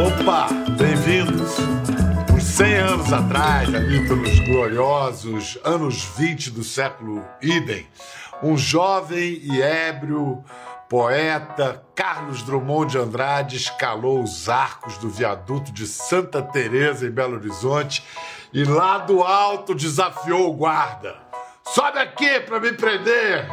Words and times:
Opa, 0.00 0.48
bem-vindos. 0.78 1.56
Uns 2.34 2.42
100 2.42 2.74
anos 2.74 3.12
atrás, 3.12 3.74
ali 3.74 4.08
pelos 4.08 4.38
gloriosos 4.40 5.58
anos 5.62 6.02
20 6.16 6.52
do 6.52 6.64
século 6.64 7.22
idem, 7.42 7.86
um 8.42 8.56
jovem 8.56 9.38
e 9.42 9.60
ébrio 9.60 10.42
poeta 10.88 11.84
Carlos 11.94 12.42
Drummond 12.42 12.92
de 12.92 12.98
Andrade 12.98 13.56
escalou 13.56 14.22
os 14.22 14.48
arcos 14.48 14.96
do 14.96 15.10
viaduto 15.10 15.70
de 15.70 15.86
Santa 15.86 16.40
Teresa 16.40 17.06
em 17.06 17.10
Belo 17.10 17.36
Horizonte 17.36 18.02
e 18.54 18.64
lá 18.64 18.96
do 18.96 19.22
alto 19.22 19.74
desafiou 19.74 20.48
o 20.48 20.54
guarda. 20.54 21.14
Sobe 21.62 21.98
aqui 21.98 22.40
para 22.40 22.58
me 22.58 22.72
prender! 22.72 23.46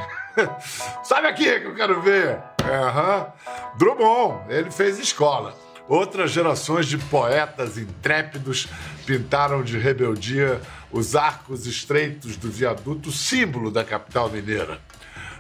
Sobe 1.04 1.28
aqui 1.28 1.60
que 1.60 1.68
eu 1.68 1.76
quero 1.76 2.02
ver! 2.02 2.42
Uhum. 2.64 3.78
Drummond, 3.78 4.46
ele 4.48 4.72
fez 4.72 4.98
escola. 4.98 5.67
Outras 5.88 6.32
gerações 6.32 6.86
de 6.86 6.98
poetas 6.98 7.78
intrépidos 7.78 8.68
pintaram 9.06 9.64
de 9.64 9.78
rebeldia 9.78 10.62
os 10.92 11.16
arcos 11.16 11.66
estreitos 11.66 12.36
do 12.36 12.52
viaduto, 12.52 13.10
símbolo 13.12 13.72
da 13.72 13.86
capital 13.86 14.30
mineira. 14.30 14.82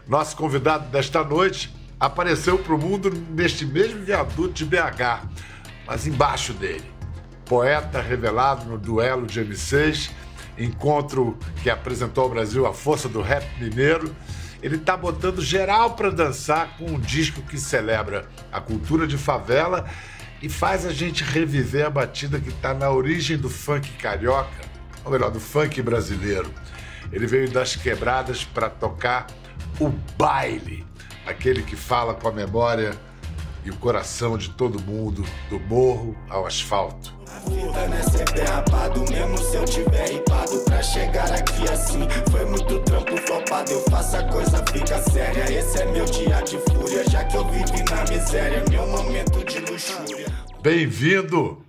Nosso 0.08 0.38
convidado 0.38 0.88
desta 0.90 1.22
noite 1.22 1.76
apareceu 2.00 2.58
para 2.58 2.74
o 2.74 2.78
mundo 2.78 3.12
neste 3.32 3.66
mesmo 3.66 4.06
viaduto 4.06 4.54
de 4.54 4.66
BH, 4.66 5.28
mas 5.86 6.08
embaixo 6.08 6.54
dele. 6.54 6.90
Poeta 7.46 8.02
revelado 8.02 8.66
no 8.66 8.78
duelo 8.78 9.26
de 9.26 9.44
M6, 9.44 10.10
encontro 10.58 11.38
que 11.62 11.70
apresentou 11.70 12.24
ao 12.24 12.30
Brasil 12.30 12.66
a 12.66 12.74
força 12.74 13.10
do 13.10 13.22
rap 13.22 13.46
mineiro 13.60 14.16
ele 14.62 14.76
está 14.76 14.98
botando 14.98 15.42
geral 15.42 15.92
para 15.92 16.10
dançar 16.10 16.78
com 16.78 16.86
um 16.86 17.00
disco 17.00 17.42
que 17.44 17.60
celebra 17.60 18.28
a 18.52 18.60
cultura 18.60 19.06
de 19.06 19.18
favela 19.18 19.88
e 20.42 20.50
faz 20.50 20.86
a 20.86 20.94
gente 20.94 21.24
reviver 21.24 21.86
a 21.86 21.90
batida 21.90 22.40
que 22.40 22.50
está 22.50 22.74
na 22.74 22.92
origem 22.92 23.38
do 23.38 23.50
funk 23.50 23.90
carioca, 23.94 24.62
ou 25.04 25.12
melhor, 25.12 25.32
do 25.32 25.40
funk 25.40 25.82
brasileiro. 25.82 26.52
Ele 27.12 27.26
veio 27.26 27.50
das 27.50 27.76
quebradas 27.76 28.44
para 28.44 28.70
tocar 28.70 29.28
o 29.80 29.90
baile, 30.18 30.86
aquele 31.26 31.64
que 31.64 31.76
fala 31.76 32.14
com 32.14 32.28
a 32.28 32.32
memória 32.32 32.94
e 33.64 33.70
o 33.70 33.76
coração 33.78 34.38
de 34.38 34.50
todo 34.50 34.82
mundo, 34.82 35.26
do 35.50 35.60
morro 35.60 36.16
ao 36.30 36.46
asfalto. 36.46 37.17
Vida 37.50 37.88
não 37.88 37.98
é 37.98 38.04
sempre 38.04 38.42
rapado, 38.42 39.00
mesmo 39.10 39.38
se 39.38 39.56
eu 39.56 39.66
tiver 39.66 40.10
ripado 40.10 40.60
pra 40.66 40.82
chegar 40.82 41.32
aqui 41.32 41.68
assim. 41.70 42.00
Foi 42.30 42.46
muito 42.46 42.80
trampo 42.84 43.16
flopado, 43.18 43.72
eu 43.72 43.82
faço 43.90 44.18
a 44.18 44.24
coisa 44.24 44.64
fica 44.72 45.02
séria. 45.04 45.52
Esse 45.52 45.82
é 45.82 45.86
meu 45.86 46.06
dia 46.06 46.42
de 46.42 46.58
fúria, 46.58 47.08
já 47.10 47.24
que 47.24 47.38
eu 47.38 47.46
vivi 47.50 47.84
na 47.90 48.04
miséria, 48.06 48.64
meu 48.70 48.86
momento 48.88 49.46
de 49.46 49.60
luxúria. 49.60 50.28
Bem-vindo, 50.62 51.66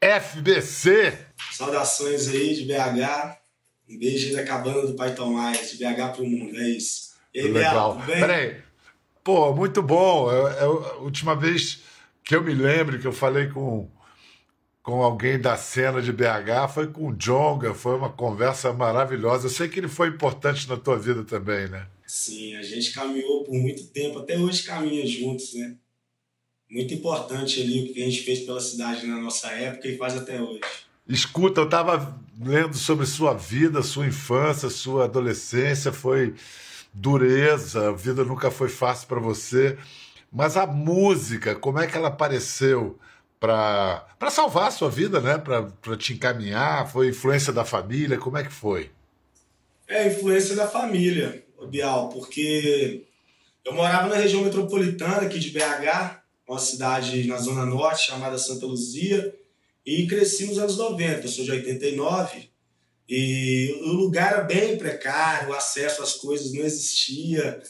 FBC! 0.00 1.18
Saudações 1.52 2.28
aí 2.28 2.54
de 2.54 2.64
BH. 2.64 3.36
Um 3.88 3.98
beijo 3.98 4.36
da 4.36 4.44
cabana 4.44 4.86
do 4.86 4.94
Pai 4.94 5.14
Tomás, 5.14 5.70
de 5.70 5.76
BH 5.76 6.12
pro 6.14 6.24
mundo, 6.24 6.56
é 6.56 6.68
isso. 6.68 7.10
E 7.34 7.40
aí, 7.40 7.50
Legal. 7.50 8.00
Peraí. 8.06 8.56
Pô, 9.24 9.52
muito 9.52 9.82
bom. 9.82 10.30
É, 10.30 10.60
é 10.60 10.62
a 10.62 10.94
última 11.00 11.34
vez 11.34 11.80
que 12.24 12.36
eu 12.36 12.42
me 12.42 12.54
lembro 12.54 12.98
que 13.00 13.06
eu 13.06 13.12
falei 13.12 13.48
com 13.48 13.90
com 14.90 15.04
alguém 15.04 15.38
da 15.38 15.56
cena 15.56 16.02
de 16.02 16.12
BH, 16.12 16.68
foi 16.74 16.88
com 16.88 17.10
o 17.10 17.14
Jonga, 17.14 17.72
foi 17.72 17.94
uma 17.94 18.10
conversa 18.10 18.72
maravilhosa. 18.72 19.46
Eu 19.46 19.50
sei 19.50 19.68
que 19.68 19.78
ele 19.78 19.86
foi 19.86 20.08
importante 20.08 20.68
na 20.68 20.76
tua 20.76 20.98
vida 20.98 21.22
também, 21.22 21.68
né? 21.68 21.86
Sim, 22.04 22.56
a 22.56 22.62
gente 22.64 22.92
caminhou 22.92 23.44
por 23.44 23.54
muito 23.54 23.84
tempo, 23.84 24.18
até 24.18 24.36
hoje 24.36 24.64
caminha 24.64 25.06
juntos, 25.06 25.54
né? 25.54 25.76
Muito 26.68 26.92
importante 26.92 27.62
ali 27.62 27.84
o 27.84 27.94
que 27.94 28.02
a 28.02 28.04
gente 28.04 28.22
fez 28.22 28.40
pela 28.40 28.60
cidade 28.60 29.06
na 29.06 29.20
nossa 29.20 29.46
época 29.52 29.86
e 29.86 29.96
faz 29.96 30.16
até 30.16 30.42
hoje. 30.42 30.60
Escuta, 31.08 31.60
eu 31.60 31.66
estava 31.66 32.20
lendo 32.40 32.76
sobre 32.76 33.06
sua 33.06 33.32
vida, 33.32 33.84
sua 33.84 34.08
infância, 34.08 34.68
sua 34.68 35.04
adolescência, 35.04 35.92
foi 35.92 36.34
dureza, 36.92 37.90
a 37.90 37.92
vida 37.92 38.24
nunca 38.24 38.50
foi 38.50 38.68
fácil 38.68 39.06
para 39.06 39.20
você. 39.20 39.78
Mas 40.32 40.56
a 40.56 40.66
música, 40.66 41.54
como 41.54 41.78
é 41.78 41.86
que 41.86 41.96
ela 41.96 42.08
apareceu? 42.08 42.98
Para 43.40 44.30
salvar 44.30 44.68
a 44.68 44.70
sua 44.70 44.90
vida, 44.90 45.18
né? 45.20 45.38
Para 45.38 45.96
te 45.96 46.12
encaminhar? 46.12 46.90
Foi 46.92 47.08
influência 47.08 47.52
da 47.52 47.64
família? 47.64 48.18
Como 48.18 48.36
é 48.36 48.44
que 48.44 48.52
foi? 48.52 48.90
É, 49.88 50.06
influência 50.06 50.54
da 50.54 50.68
família, 50.68 51.42
Bial, 51.68 52.10
porque 52.10 53.06
eu 53.64 53.74
morava 53.74 54.08
na 54.08 54.16
região 54.16 54.42
metropolitana 54.42 55.22
aqui 55.22 55.38
de 55.38 55.50
BH, 55.50 56.20
uma 56.46 56.58
cidade 56.58 57.26
na 57.26 57.38
Zona 57.38 57.64
Norte 57.64 58.06
chamada 58.06 58.38
Santa 58.38 58.66
Luzia, 58.66 59.34
e 59.84 60.06
cresci 60.06 60.46
nos 60.46 60.58
anos 60.58 60.76
90. 60.76 61.22
Eu 61.22 61.28
sou 61.28 61.44
de 61.44 61.50
89 61.50 62.50
e 63.08 63.74
o 63.82 63.92
lugar 63.92 64.34
era 64.34 64.42
bem 64.44 64.76
precário, 64.76 65.48
o 65.48 65.54
acesso 65.54 66.02
às 66.02 66.12
coisas 66.14 66.52
não 66.52 66.62
existia 66.62 67.60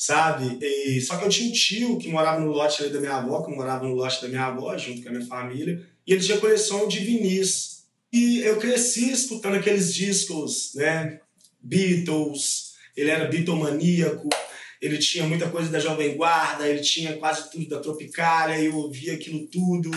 sabe? 0.00 0.56
E, 0.62 0.98
só 1.02 1.18
que 1.18 1.26
eu 1.26 1.28
tinha 1.28 1.50
um 1.50 1.52
tio 1.52 1.98
que 1.98 2.08
morava 2.08 2.40
no 2.40 2.50
lote 2.50 2.88
da 2.88 2.98
minha 2.98 3.16
avó, 3.16 3.42
que 3.42 3.54
morava 3.54 3.86
no 3.86 3.94
lote 3.94 4.22
da 4.22 4.28
minha 4.28 4.46
avó, 4.46 4.74
junto 4.78 5.02
com 5.02 5.10
a 5.10 5.12
minha 5.12 5.26
família, 5.26 5.86
e 6.06 6.14
ele 6.14 6.22
tinha 6.22 6.38
coleção 6.38 6.88
de 6.88 7.00
vinis. 7.00 7.84
E 8.10 8.38
eu 8.38 8.56
cresci 8.56 9.12
escutando 9.12 9.56
aqueles 9.56 9.94
discos, 9.94 10.72
né? 10.74 11.20
Beatles, 11.60 12.72
ele 12.96 13.10
era 13.10 13.26
bitomaníaco, 13.26 14.30
ele 14.80 14.96
tinha 14.96 15.26
muita 15.26 15.50
coisa 15.50 15.68
da 15.68 15.78
Jovem 15.78 16.16
Guarda, 16.16 16.66
ele 16.66 16.80
tinha 16.80 17.18
quase 17.18 17.50
tudo 17.50 17.68
da 17.68 17.78
Tropicália, 17.78 18.58
eu 18.58 18.74
ouvia 18.76 19.12
aquilo 19.12 19.46
tudo, 19.48 19.90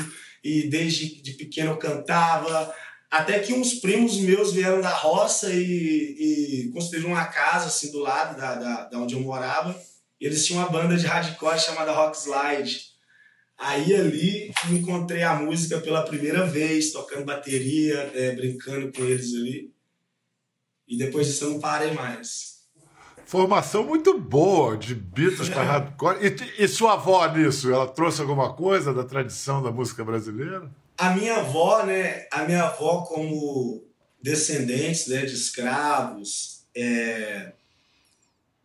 e 0.43 0.63
desde 0.63 1.21
de 1.21 1.31
pequeno 1.31 1.71
eu 1.71 1.77
cantava. 1.77 2.75
Até 3.09 3.39
que 3.39 3.53
uns 3.53 3.75
primos 3.75 4.17
meus 4.17 4.51
vieram 4.51 4.81
da 4.81 4.93
roça 4.93 5.49
e, 5.53 6.65
e 6.65 6.71
construíram 6.73 7.11
uma 7.11 7.23
casa 7.23 7.67
assim 7.67 7.89
do 7.89 7.99
lado 7.99 8.35
da, 8.35 8.55
da, 8.55 8.83
da 8.89 8.99
onde 8.99 9.13
eu 9.13 9.21
morava 9.21 9.73
eles 10.25 10.45
tinham 10.45 10.61
uma 10.61 10.69
banda 10.69 10.95
de 10.95 11.05
hardcore 11.05 11.59
chamada 11.59 11.91
Rock 11.91 12.17
Slide. 12.17 12.93
Aí 13.57 13.93
ali 13.93 14.51
encontrei 14.71 15.23
a 15.23 15.35
música 15.35 15.79
pela 15.79 16.03
primeira 16.03 16.45
vez, 16.45 16.91
tocando 16.91 17.25
bateria, 17.25 18.11
é, 18.13 18.31
brincando 18.33 18.91
com 18.91 19.03
eles 19.03 19.33
ali. 19.33 19.73
E 20.87 20.97
depois 20.97 21.27
disso 21.27 21.45
eu 21.45 21.51
não 21.51 21.59
parei 21.59 21.91
mais. 21.91 22.53
Formação 23.25 23.83
muito 23.83 24.19
boa 24.19 24.77
de 24.77 24.93
Beatles 24.93 25.49
para 25.49 25.63
hardcore. 25.63 26.17
E, 26.25 26.63
e, 26.63 26.67
sua 26.67 26.93
avó 26.93 27.25
nisso? 27.27 27.71
Ela 27.71 27.87
trouxe 27.87 28.21
alguma 28.21 28.53
coisa 28.53 28.93
da 28.93 29.03
tradição 29.03 29.63
da 29.63 29.71
música 29.71 30.03
brasileira? 30.03 30.69
A 30.97 31.11
minha 31.11 31.37
avó, 31.37 31.83
né? 31.83 32.27
A 32.31 32.43
minha 32.43 32.63
avó, 32.63 33.01
como 33.01 33.83
descendentes 34.21 35.07
né, 35.07 35.25
de 35.25 35.33
escravos, 35.33 36.65
é, 36.75 37.53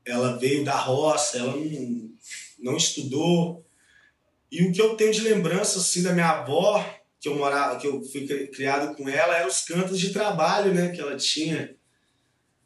ela 0.08 0.38
veio 0.38 0.64
da 0.64 0.76
roça, 0.76 1.38
ela 1.38 1.54
não, 1.54 2.10
não 2.58 2.76
estudou. 2.76 3.64
E 4.50 4.62
o 4.62 4.72
que 4.72 4.80
eu 4.80 4.96
tenho 4.96 5.12
de 5.12 5.20
lembrança 5.20 5.78
assim 5.78 6.02
da 6.02 6.12
minha 6.12 6.30
avó, 6.30 6.84
que 7.20 7.28
eu 7.28 7.36
morava, 7.36 7.78
que 7.78 7.86
eu 7.86 8.02
fui 8.02 8.26
criado 8.48 8.94
com 8.96 9.08
ela, 9.08 9.36
eram 9.36 9.48
os 9.48 9.60
cantos 9.60 9.98
de 9.98 10.12
trabalho, 10.12 10.72
né, 10.72 10.88
que 10.88 11.00
ela 11.00 11.16
tinha, 11.16 11.76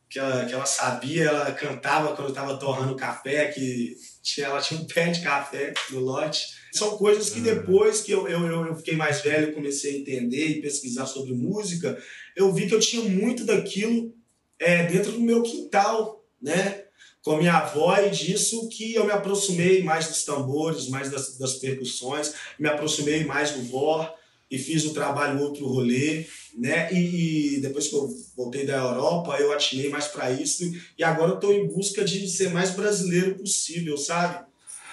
que 0.08 0.18
ela, 0.18 0.44
que 0.44 0.52
ela 0.52 0.66
sabia, 0.66 1.24
ela 1.24 1.52
cantava 1.52 2.14
quando 2.14 2.28
estava 2.28 2.56
torrando 2.58 2.94
café, 2.94 3.46
que 3.46 3.96
tinha, 4.22 4.46
ela 4.46 4.60
tinha 4.60 4.78
um 4.78 4.86
pé 4.86 5.10
de 5.10 5.22
café 5.22 5.72
no 5.90 6.00
lote. 6.00 6.46
São 6.72 6.96
coisas 6.96 7.30
que 7.30 7.40
depois 7.40 8.02
que 8.02 8.12
eu, 8.12 8.28
eu, 8.28 8.66
eu 8.66 8.76
fiquei 8.76 8.94
mais 8.94 9.20
velho, 9.22 9.54
comecei 9.54 9.96
a 9.96 9.98
entender 9.98 10.46
e 10.46 10.62
pesquisar 10.62 11.06
sobre 11.06 11.32
música, 11.32 11.98
eu 12.36 12.52
vi 12.52 12.68
que 12.68 12.74
eu 12.74 12.80
tinha 12.80 13.02
muito 13.02 13.44
daquilo 13.44 14.14
é, 14.58 14.86
dentro 14.86 15.12
do 15.12 15.20
meu 15.20 15.42
quintal, 15.42 16.24
né? 16.40 16.81
Com 17.22 17.32
a 17.32 17.38
minha 17.38 17.54
avó 17.54 17.96
e 17.98 18.10
disso 18.10 18.68
que 18.68 18.94
eu 18.94 19.04
me 19.04 19.12
aproximei 19.12 19.82
mais 19.82 20.08
dos 20.08 20.24
tambores, 20.24 20.88
mais 20.88 21.10
das, 21.10 21.38
das 21.38 21.54
percussões, 21.54 22.34
me 22.58 22.68
aproximei 22.68 23.24
mais 23.24 23.52
do 23.52 23.62
vó 23.62 24.12
e 24.50 24.58
fiz 24.58 24.84
o 24.84 24.92
trabalho 24.92 25.40
outro 25.40 25.66
rolê, 25.66 26.26
né? 26.58 26.92
E, 26.92 27.54
e 27.56 27.60
depois 27.60 27.88
que 27.88 27.94
eu 27.94 28.08
voltei 28.36 28.66
da 28.66 28.76
Europa, 28.76 29.36
eu 29.38 29.52
atinei 29.52 29.88
mais 29.88 30.08
para 30.08 30.30
isso 30.30 30.70
e 30.98 31.02
agora 31.02 31.30
eu 31.30 31.34
estou 31.36 31.52
em 31.52 31.66
busca 31.66 32.04
de 32.04 32.28
ser 32.28 32.50
mais 32.50 32.70
brasileiro 32.70 33.36
possível, 33.36 33.96
sabe? 33.96 34.44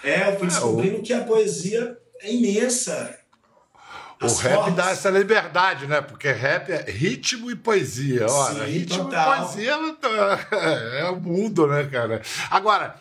É, 0.03 0.29
eu 0.29 0.37
fui 0.37 0.47
é, 0.47 0.49
descobrindo 0.49 1.01
que 1.01 1.11
a 1.11 1.25
poesia 1.25 1.97
é 2.21 2.33
imensa, 2.33 3.18
o 4.21 4.35
rap 4.35 4.71
dá 4.71 4.89
essa 4.91 5.09
liberdade, 5.09 5.87
né? 5.87 6.01
Porque 6.01 6.29
rap 6.31 6.69
é 6.69 6.91
ritmo 6.91 7.49
e 7.49 7.55
poesia. 7.55 8.27
Olha, 8.27 8.65
Sim, 8.65 8.71
ritmo 8.71 9.05
total. 9.05 9.33
e 9.33 9.39
poesia 9.39 9.71
é 10.99 11.09
o 11.09 11.15
mundo, 11.15 11.67
né, 11.67 11.85
cara? 11.85 12.21
Agora, 12.51 12.95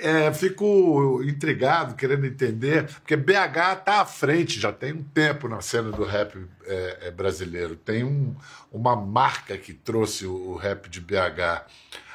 é, 0.00 0.32
fico 0.32 1.22
intrigado, 1.22 1.94
querendo 1.94 2.26
entender, 2.26 2.84
porque 2.86 3.16
BH 3.16 3.78
está 3.78 4.00
à 4.00 4.04
frente, 4.06 4.60
já 4.60 4.72
tem 4.72 4.92
um 4.92 5.02
tempo 5.02 5.48
na 5.48 5.60
cena 5.60 5.90
do 5.90 6.04
rap 6.04 6.36
é, 6.64 6.98
é, 7.02 7.10
brasileiro. 7.10 7.76
Tem 7.76 8.04
um, 8.04 8.34
uma 8.72 8.96
marca 8.96 9.56
que 9.56 9.72
trouxe 9.72 10.26
o, 10.26 10.32
o, 10.32 10.56
rap 10.56 10.88
de 10.88 11.00
BH. 11.00 11.66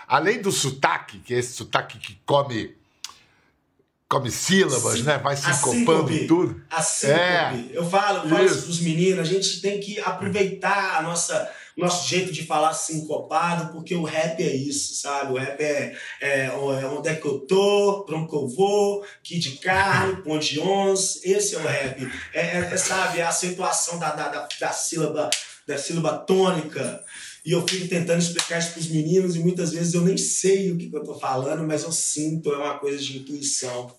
Além 0.08 0.42
do 0.42 0.52
sotaque, 0.52 1.20
que 1.20 1.34
é 1.34 1.38
esse 1.38 1.54
sotaque 1.54 1.98
que 1.98 2.20
come 2.26 2.76
come 4.12 4.30
sílabas, 4.30 5.02
né? 5.04 5.18
Vai 5.18 5.38
sincopando 5.38 6.28
tudo. 6.28 6.62
A 6.70 6.82
síncope. 6.82 7.20
É. 7.20 7.70
Eu 7.72 7.90
falo, 7.90 8.26
eu 8.26 8.30
falo 8.30 8.46
isso 8.46 8.64
para 8.64 8.72
os 8.72 8.82
meninos, 8.82 9.20
a 9.20 9.24
gente 9.24 9.62
tem 9.62 9.80
que 9.80 10.02
aproveitar 10.02 10.98
a 10.98 11.02
nossa 11.02 11.50
nosso 11.78 12.08
jeito 12.08 12.34
de 12.34 12.46
falar 12.46 12.74
sincopado, 12.74 13.72
porque 13.72 13.96
o 13.96 14.04
rap 14.04 14.44
é 14.44 14.54
isso, 14.54 14.94
sabe? 14.96 15.32
O 15.32 15.38
rap 15.38 15.60
é, 15.62 15.96
é, 16.20 16.46
é 16.48 16.52
onde 16.52 17.08
é 17.08 17.16
que 17.16 17.26
eu 17.26 17.40
tô, 17.40 18.04
pra 18.06 18.18
onde 18.18 18.28
que 18.28 18.36
eu 18.36 18.48
vou, 18.48 19.06
Kid 19.24 19.58
Carro, 19.58 20.22
Ponte 20.22 20.60
11, 20.60 21.22
esse 21.24 21.56
é 21.56 21.58
o 21.58 21.62
rap. 21.62 22.12
É, 22.34 22.42
é, 22.42 22.70
é, 22.74 22.78
sabe, 22.78 23.20
é 23.20 23.24
a 23.24 23.30
acentuação 23.30 23.98
da, 23.98 24.12
da, 24.12 24.28
da, 24.28 24.48
da, 24.60 24.72
sílaba, 24.74 25.30
da 25.66 25.78
sílaba 25.78 26.18
tônica. 26.18 27.04
E 27.44 27.54
eu 27.54 27.66
fico 27.66 27.88
tentando 27.88 28.20
explicar 28.20 28.60
isso 28.60 28.72
para 28.72 28.82
os 28.82 28.88
meninos 28.90 29.36
e 29.36 29.40
muitas 29.40 29.72
vezes 29.72 29.94
eu 29.94 30.02
nem 30.02 30.18
sei 30.18 30.72
o 30.72 30.78
que, 30.78 30.90
que 30.90 30.96
eu 30.96 31.04
tô 31.04 31.18
falando, 31.18 31.66
mas 31.66 31.84
eu 31.84 31.92
sinto, 31.92 32.54
é 32.54 32.58
uma 32.58 32.78
coisa 32.78 33.00
de 33.00 33.18
intuição. 33.18 33.92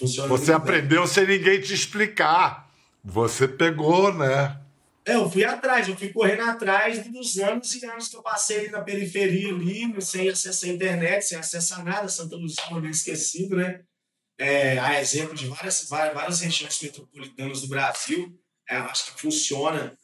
Funciona 0.00 0.28
Você 0.28 0.50
aprendeu 0.50 1.02
bem. 1.02 1.12
sem 1.12 1.26
ninguém 1.26 1.60
te 1.60 1.74
explicar. 1.74 2.70
Você 3.04 3.46
pegou, 3.46 4.12
né? 4.14 4.58
É, 5.04 5.14
eu 5.14 5.30
fui 5.30 5.44
atrás, 5.44 5.88
eu 5.88 5.96
fui 5.96 6.08
correndo 6.10 6.42
atrás 6.42 7.06
dos 7.06 7.38
anos 7.38 7.74
e 7.74 7.84
anos 7.84 8.08
que 8.08 8.16
eu 8.16 8.22
passei 8.22 8.60
ali 8.60 8.68
na 8.70 8.80
periferia, 8.80 9.52
ali, 9.52 10.02
sem 10.02 10.28
acesso 10.28 10.64
à 10.64 10.68
internet, 10.68 11.22
sem 11.22 11.38
acesso 11.38 11.74
a 11.74 11.82
nada, 11.82 12.08
Santa 12.08 12.36
Luzia, 12.36 12.62
uma 12.70 12.80
vez 12.80 12.98
esquecido, 12.98 13.56
né? 13.56 13.80
É, 14.38 14.78
a 14.78 15.00
exemplo 15.00 15.34
de 15.34 15.46
várias, 15.46 15.86
várias, 15.88 16.14
várias 16.14 16.40
regiões 16.40 16.80
metropolitanas 16.80 17.60
do 17.60 17.68
Brasil, 17.68 18.38
é, 18.68 18.76
acho 18.76 19.12
que 19.12 19.20
funciona 19.20 19.98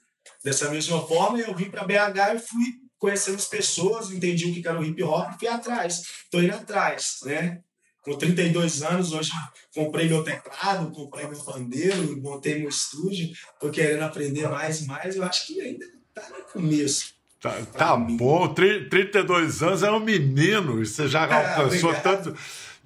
dessa 0.44 0.70
mesma 0.70 1.06
forma. 1.06 1.38
Eu 1.38 1.54
vim 1.54 1.70
para 1.70 1.84
BH 1.84 2.34
e 2.34 2.38
fui 2.38 2.64
conhecendo 2.98 3.36
as 3.36 3.46
pessoas, 3.46 4.10
entendi 4.10 4.46
o 4.46 4.54
que 4.54 4.66
era 4.66 4.78
o 4.78 4.84
hip 4.84 5.02
hop 5.02 5.30
e 5.34 5.38
fui 5.38 5.48
atrás. 5.48 6.02
Estou 6.24 6.42
indo 6.42 6.54
atrás, 6.54 7.18
né? 7.24 7.62
Com 8.06 8.16
32 8.16 8.82
anos, 8.84 9.12
hoje 9.12 9.32
comprei 9.74 10.08
meu 10.08 10.22
teclado, 10.22 10.92
comprei 10.92 11.26
meu 11.26 11.38
pandeiro, 11.40 12.22
montei 12.22 12.60
meu 12.60 12.68
estúdio, 12.68 13.34
tô 13.58 13.68
querendo 13.68 14.04
aprender 14.04 14.48
mais 14.48 14.82
e 14.82 14.86
mais. 14.86 15.16
Eu 15.16 15.24
acho 15.24 15.48
que 15.48 15.60
ainda 15.60 15.84
tá 16.14 16.22
no 16.30 16.44
começo. 16.52 17.16
Tá, 17.40 17.50
tá 17.76 17.96
bom, 17.96 18.54
32 18.54 19.62
anos 19.62 19.82
é 19.82 19.90
um 19.90 19.98
menino, 19.98 20.84
você 20.84 21.08
já 21.08 21.26
é, 21.26 21.32
alcançou 21.32 21.92
tanto 21.94 22.34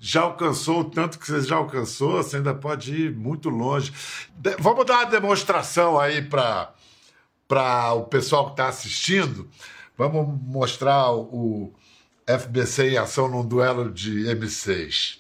já 0.03 0.23
alcançou 0.23 0.81
o 0.81 0.85
tanto 0.85 1.19
que 1.19 1.27
você 1.27 1.43
já 1.43 1.57
alcançou, 1.57 2.23
você 2.23 2.39
ainda 2.39 2.55
pode 2.55 2.95
ir 2.95 3.15
muito 3.15 3.51
longe. 3.51 3.93
De, 4.35 4.57
vamos 4.59 4.87
dar 4.87 5.01
uma 5.01 5.05
demonstração 5.05 6.01
aí 6.01 6.23
para 6.23 6.73
o 7.95 8.05
pessoal 8.05 8.47
que 8.47 8.53
está 8.53 8.69
assistindo. 8.69 9.47
Vamos 9.99 10.27
mostrar 10.43 11.13
o, 11.13 11.75
FBC 12.39 12.91
em 12.91 12.97
ação 12.97 13.29
num 13.29 13.47
duelo 13.47 13.91
de 13.91 14.25
M6. 14.25 15.20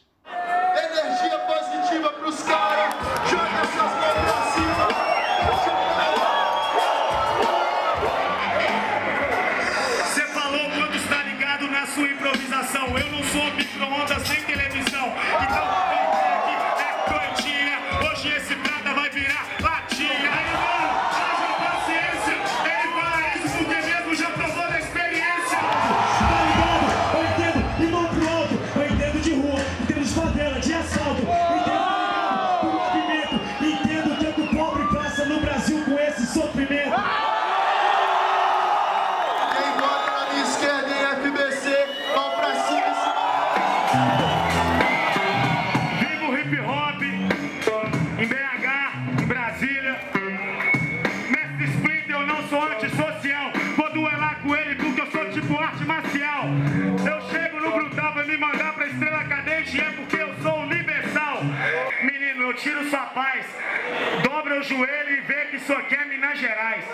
Joelho 64.62 65.10
e 65.10 65.20
vê 65.22 65.46
que 65.46 65.56
isso 65.56 65.72
aqui 65.72 65.94
é 65.94 66.04
Minas 66.04 66.38
Gerais. 66.38 66.84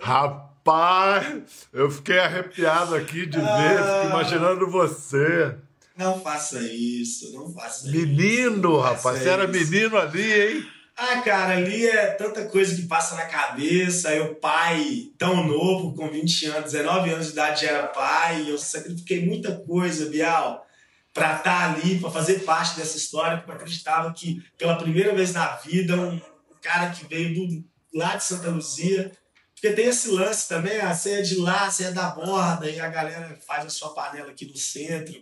Rapaz, 0.00 1.68
eu 1.72 1.90
fiquei 1.90 2.18
arrepiado 2.18 2.94
aqui 2.94 3.26
de 3.26 3.38
ver, 3.38 3.78
fico 3.78 4.10
imaginando 4.10 4.70
você. 4.70 5.56
Não 5.96 6.20
faça 6.20 6.60
isso, 6.60 7.32
não 7.32 7.52
faça 7.52 7.90
menino, 7.90 8.72
isso. 8.72 8.80
rapaz, 8.80 9.18
você 9.18 9.28
era 9.28 9.46
menino 9.46 9.96
ali, 9.96 10.32
hein? 10.32 10.66
Ah, 10.96 11.22
cara, 11.22 11.56
ali 11.56 11.86
é 11.86 12.08
tanta 12.12 12.46
coisa 12.46 12.76
que 12.76 12.86
passa 12.86 13.14
na 13.14 13.24
cabeça. 13.26 14.14
O 14.22 14.34
pai, 14.34 15.10
tão 15.18 15.46
novo, 15.46 15.94
com 15.94 16.10
20 16.10 16.46
anos, 16.46 16.72
19 16.72 17.10
anos 17.10 17.26
de 17.26 17.32
idade, 17.32 17.62
já 17.62 17.68
era 17.68 17.86
pai. 17.88 18.50
Eu 18.50 18.58
sacrifiquei 18.58 19.24
muita 19.24 19.58
coisa, 19.60 20.10
Bial, 20.10 20.66
para 21.12 21.38
estar 21.38 21.42
tá 21.42 21.72
ali, 21.72 21.98
para 21.98 22.10
fazer 22.10 22.40
parte 22.40 22.76
dessa 22.76 22.96
história, 22.96 23.38
porque 23.38 23.50
eu 23.50 23.56
acreditava 23.56 24.12
que, 24.12 24.42
pela 24.58 24.76
primeira 24.76 25.14
vez 25.14 25.32
na 25.32 25.56
vida, 25.56 25.96
um 25.96 26.20
cara 26.60 26.90
que 26.90 27.06
veio 27.06 27.34
do, 27.34 27.64
lá 27.94 28.16
de 28.16 28.24
Santa 28.24 28.50
Luzia. 28.50 29.12
Porque 29.54 29.74
tem 29.74 29.86
esse 29.86 30.10
lance 30.10 30.48
também, 30.48 30.78
a 30.80 30.94
ceia 30.94 31.20
é 31.20 31.22
de 31.22 31.36
lá, 31.36 31.68
a 31.68 31.84
é 31.84 31.90
da 31.92 32.10
borda, 32.10 32.68
e 32.68 32.80
a 32.80 32.88
galera 32.88 33.38
faz 33.46 33.64
a 33.64 33.70
sua 33.70 33.94
panela 33.94 34.30
aqui 34.30 34.44
no 34.44 34.56
centro. 34.56 35.14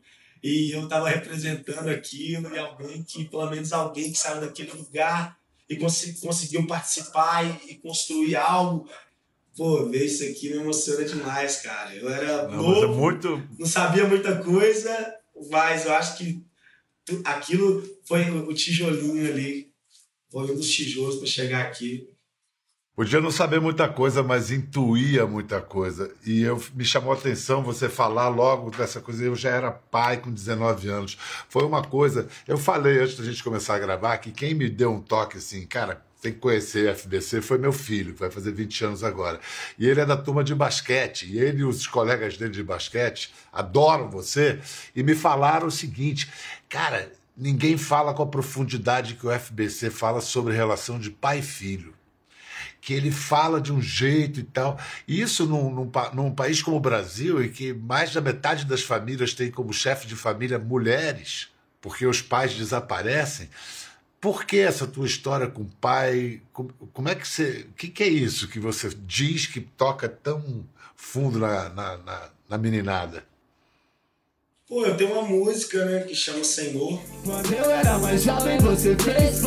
E 0.43 0.75
eu 0.75 0.85
estava 0.85 1.09
representando 1.09 1.89
aquilo, 1.89 2.55
e 2.55 2.59
alguém 2.59 3.03
que, 3.03 3.25
pelo 3.27 3.49
menos 3.51 3.73
alguém 3.73 4.11
que 4.11 4.19
saiu 4.19 4.41
daquele 4.41 4.73
lugar 4.73 5.40
e 5.71 5.77
cons 5.77 6.19
conseguiam 6.21 6.67
participar 6.67 7.45
e, 7.45 7.73
e, 7.73 7.75
construir 7.77 8.35
algo. 8.35 8.89
Pô, 9.57 9.87
ver 9.87 10.05
isso 10.05 10.25
aqui 10.25 10.51
me 10.51 10.57
emociona 10.57 11.05
demais, 11.05 11.57
cara. 11.63 11.95
Eu 11.95 12.09
era 12.09 12.49
não, 12.49 12.55
é 12.55 12.57
novo, 12.57 12.85
é 12.85 12.87
muito... 12.89 13.49
não 13.57 13.67
sabia 13.67 14.07
muita 14.07 14.43
coisa, 14.43 15.15
mas 15.49 15.87
eu 15.87 15.95
acho 15.95 16.19
que 16.19 16.43
aquilo 17.25 17.83
foi 18.05 18.29
o 18.31 18.53
tijolinho 18.53 19.29
ali, 19.29 19.73
foi 20.31 20.51
um 20.51 20.57
dos 20.57 20.71
tijolos 20.71 21.17
para 21.17 21.27
chegar 21.27 21.67
aqui. 21.67 22.09
Podia 23.01 23.19
não 23.19 23.31
saber 23.31 23.63
muita 23.63 23.89
coisa, 23.89 24.23
mas 24.23 24.51
intuía 24.51 25.25
muita 25.25 25.59
coisa. 25.59 26.13
E 26.23 26.43
eu 26.43 26.63
me 26.75 26.85
chamou 26.85 27.15
a 27.15 27.17
atenção 27.17 27.63
você 27.63 27.89
falar 27.89 28.29
logo 28.29 28.71
dessa 28.71 29.01
coisa. 29.01 29.25
Eu 29.25 29.35
já 29.35 29.49
era 29.49 29.71
pai 29.71 30.19
com 30.19 30.31
19 30.31 30.87
anos. 30.91 31.17
Foi 31.49 31.65
uma 31.65 31.83
coisa. 31.83 32.29
Eu 32.47 32.59
falei 32.59 33.01
antes 33.01 33.17
da 33.17 33.25
gente 33.25 33.43
começar 33.43 33.77
a 33.77 33.79
gravar 33.79 34.19
que 34.19 34.31
quem 34.31 34.53
me 34.53 34.69
deu 34.69 34.93
um 34.93 35.01
toque 35.01 35.39
assim, 35.39 35.65
cara, 35.65 36.05
tem 36.21 36.31
que 36.31 36.41
conhecer 36.41 36.95
FBC, 36.95 37.41
foi 37.41 37.57
meu 37.57 37.73
filho, 37.73 38.13
que 38.13 38.21
vai 38.21 38.31
fazer 38.31 38.53
20 38.53 38.85
anos 38.85 39.03
agora. 39.03 39.41
E 39.79 39.89
ele 39.89 40.03
é 40.03 40.05
da 40.05 40.19
turma 40.19 40.45
de 40.45 40.55
basquete. 40.55 41.27
E 41.27 41.39
ele 41.39 41.61
e 41.61 41.65
os 41.65 41.87
colegas 41.87 42.37
dele 42.37 42.53
de 42.53 42.63
basquete 42.63 43.33
adoram 43.51 44.11
você. 44.11 44.61
E 44.95 45.03
me 45.03 45.15
falaram 45.15 45.69
o 45.69 45.71
seguinte, 45.71 46.31
cara, 46.69 47.11
ninguém 47.35 47.79
fala 47.79 48.13
com 48.13 48.23
a 48.23 48.27
profundidade 48.27 49.15
que 49.15 49.27
o 49.27 49.31
FBC 49.31 49.89
fala 49.89 50.21
sobre 50.21 50.53
relação 50.53 50.99
de 50.99 51.11
pai 51.11 51.39
e 51.39 51.43
filho 51.43 51.99
que 52.81 52.95
ele 52.95 53.11
fala 53.11 53.61
de 53.61 53.73
um 53.73 53.81
jeito 53.81 54.41
e 54.41 54.43
tal. 54.43 54.79
Isso 55.07 55.47
num, 55.47 55.71
num, 55.71 55.93
num, 56.15 56.35
país 56.35 56.63
como 56.63 56.77
o 56.77 56.81
Brasil, 56.81 57.43
em 57.43 57.49
que 57.49 57.73
mais 57.73 58.13
da 58.13 58.21
metade 58.21 58.65
das 58.65 58.83
famílias 58.83 59.35
tem 59.35 59.51
como 59.51 59.73
chefe 59.73 60.07
de 60.07 60.17
família 60.17 60.59
mulheres, 60.59 61.49
porque 61.81 62.07
os 62.07 62.23
pais 62.23 62.55
desaparecem. 62.55 63.49
Por 64.21 64.45
que 64.45 64.59
essa 64.59 64.87
tua 64.87 65.07
história 65.07 65.47
com 65.47 65.63
o 65.63 65.71
pai? 65.81 66.43
Como, 66.53 66.71
como 66.93 67.09
é 67.09 67.15
que 67.15 67.27
você. 67.27 67.67
O 67.71 67.73
que, 67.75 67.89
que, 67.89 68.03
é 68.03 68.09
isso 68.09 68.49
que 68.49 68.61
você 68.61 68.91
diz 69.07 69.47
que 69.47 69.61
toca 69.61 70.09
tão 70.09 70.67
fundo 70.95 71.39
na, 71.39 71.71
na, 71.71 71.97
na, 71.99 72.29
na 72.49 72.59
meninada? 72.59 73.25
Pô, 74.71 74.87
eu 74.87 74.97
tenho 74.97 75.15
uma 75.15 75.23
música, 75.23 75.85
né, 75.85 76.05
que 76.05 76.15
chama 76.15 76.45
Senhor. 76.45 77.03
Quando 77.25 77.53
eu 77.53 77.69
era 77.69 77.99
mais 77.99 78.23
jovem, 78.23 78.57
você 78.59 78.97
fez 78.99 79.41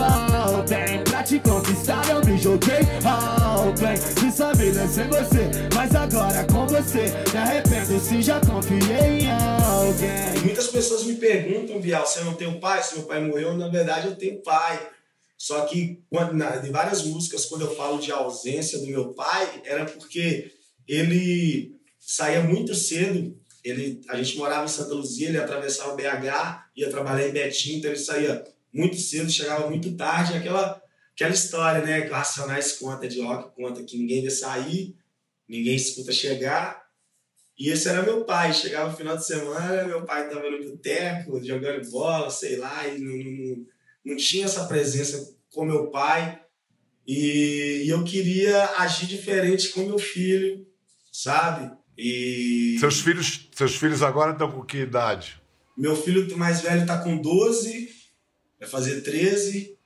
bem. 0.68 1.02
Pra 1.06 1.24
te 1.24 1.40
conquistar, 1.40 2.10
eu 2.10 2.20
me 2.26 2.38
joguei 2.38 2.80
bem. 3.80 4.22
De 4.22 4.36
saber 4.36 4.74
sem 4.90 5.08
você, 5.08 5.50
mas 5.74 5.96
agora 5.96 6.46
com 6.52 6.68
você. 6.68 7.06
Me 7.32 7.38
arrependo 7.38 8.02
se 8.02 8.22
já 8.22 8.42
confiei 8.42 9.22
em 9.22 9.32
alguém. 9.32 10.44
Muitas 10.44 10.68
pessoas 10.68 11.06
me 11.06 11.16
perguntam, 11.16 11.80
Bial, 11.80 12.06
se 12.06 12.20
eu 12.20 12.26
não 12.26 12.34
tenho 12.34 12.60
pai, 12.60 12.84
se 12.84 12.98
meu 12.98 13.06
pai 13.06 13.22
morreu. 13.22 13.56
Na 13.56 13.70
verdade, 13.70 14.08
eu 14.08 14.18
tenho 14.18 14.44
pai. 14.44 14.90
Só 15.38 15.62
que, 15.62 16.04
quando, 16.10 16.34
na, 16.34 16.58
de 16.58 16.70
várias 16.70 17.02
músicas, 17.06 17.46
quando 17.46 17.62
eu 17.62 17.74
falo 17.74 17.98
de 17.98 18.12
ausência 18.12 18.78
do 18.78 18.88
meu 18.88 19.14
pai, 19.14 19.62
era 19.64 19.86
porque 19.86 20.52
ele 20.86 21.72
saía 21.98 22.42
muito 22.42 22.76
cedo. 22.76 23.42
Ele, 23.64 24.02
a 24.10 24.22
gente 24.22 24.38
morava 24.38 24.66
em 24.66 24.68
Santa 24.68 24.94
Luzia, 24.94 25.30
ele 25.30 25.38
atravessava 25.38 25.94
o 25.94 25.96
BH, 25.96 26.66
ia 26.76 26.90
trabalhar 26.90 27.28
em 27.28 27.32
Betim, 27.32 27.78
então 27.78 27.92
ele 27.92 28.00
saía 28.00 28.44
muito 28.74 28.98
cedo, 28.98 29.30
chegava 29.30 29.70
muito 29.70 29.96
tarde. 29.96 30.34
Aquela, 30.34 30.82
aquela 31.14 31.32
história, 31.32 31.82
né? 31.86 32.02
Que 32.02 32.10
o 32.10 32.14
Racionais 32.14 32.74
conta 32.74 33.08
de 33.08 33.22
rock, 33.22 33.56
conta 33.56 33.84
que 33.84 33.98
ninguém 33.98 34.22
vê 34.22 34.30
sair, 34.30 34.96
ninguém 35.48 35.76
escuta 35.76 36.12
chegar. 36.12 36.84
E 37.58 37.70
esse 37.70 37.88
era 37.88 38.02
meu 38.02 38.26
pai. 38.26 38.54
Chegava 38.54 38.90
no 38.90 38.98
final 38.98 39.16
de 39.16 39.26
semana, 39.26 39.86
meu 39.86 40.04
pai 40.04 40.28
estava 40.28 40.50
no 40.50 40.72
boteco, 40.72 41.44
jogando 41.44 41.90
bola, 41.90 42.30
sei 42.30 42.58
lá, 42.58 42.88
e 42.88 43.00
não, 43.00 43.16
não, 43.16 43.66
não 44.06 44.18
tinha 44.18 44.46
essa 44.46 44.66
presença 44.66 45.36
com 45.52 45.66
meu 45.66 45.90
pai. 45.90 46.42
E, 47.06 47.84
e 47.86 47.90
eu 47.90 48.04
queria 48.04 48.66
agir 48.78 49.06
diferente 49.06 49.70
com 49.70 49.82
meu 49.82 50.00
filho, 50.00 50.66
sabe? 51.12 51.72
E... 51.98 52.78
Seus 52.80 53.02
filhos, 53.02 53.50
seus 53.54 53.76
filhos 53.76 54.02
agora 54.02 54.32
estão 54.32 54.52
com 54.52 54.64
que 54.64 54.78
idade? 54.78 55.42
Meu 55.78 55.96
filho 55.96 56.38
mais 56.38 56.62
velho 56.62 56.82
está 56.82 56.98
com 57.00 57.18
12, 57.18 57.90
vai 58.60 58.70
fazer 58.70 59.02
13. 59.02 59.78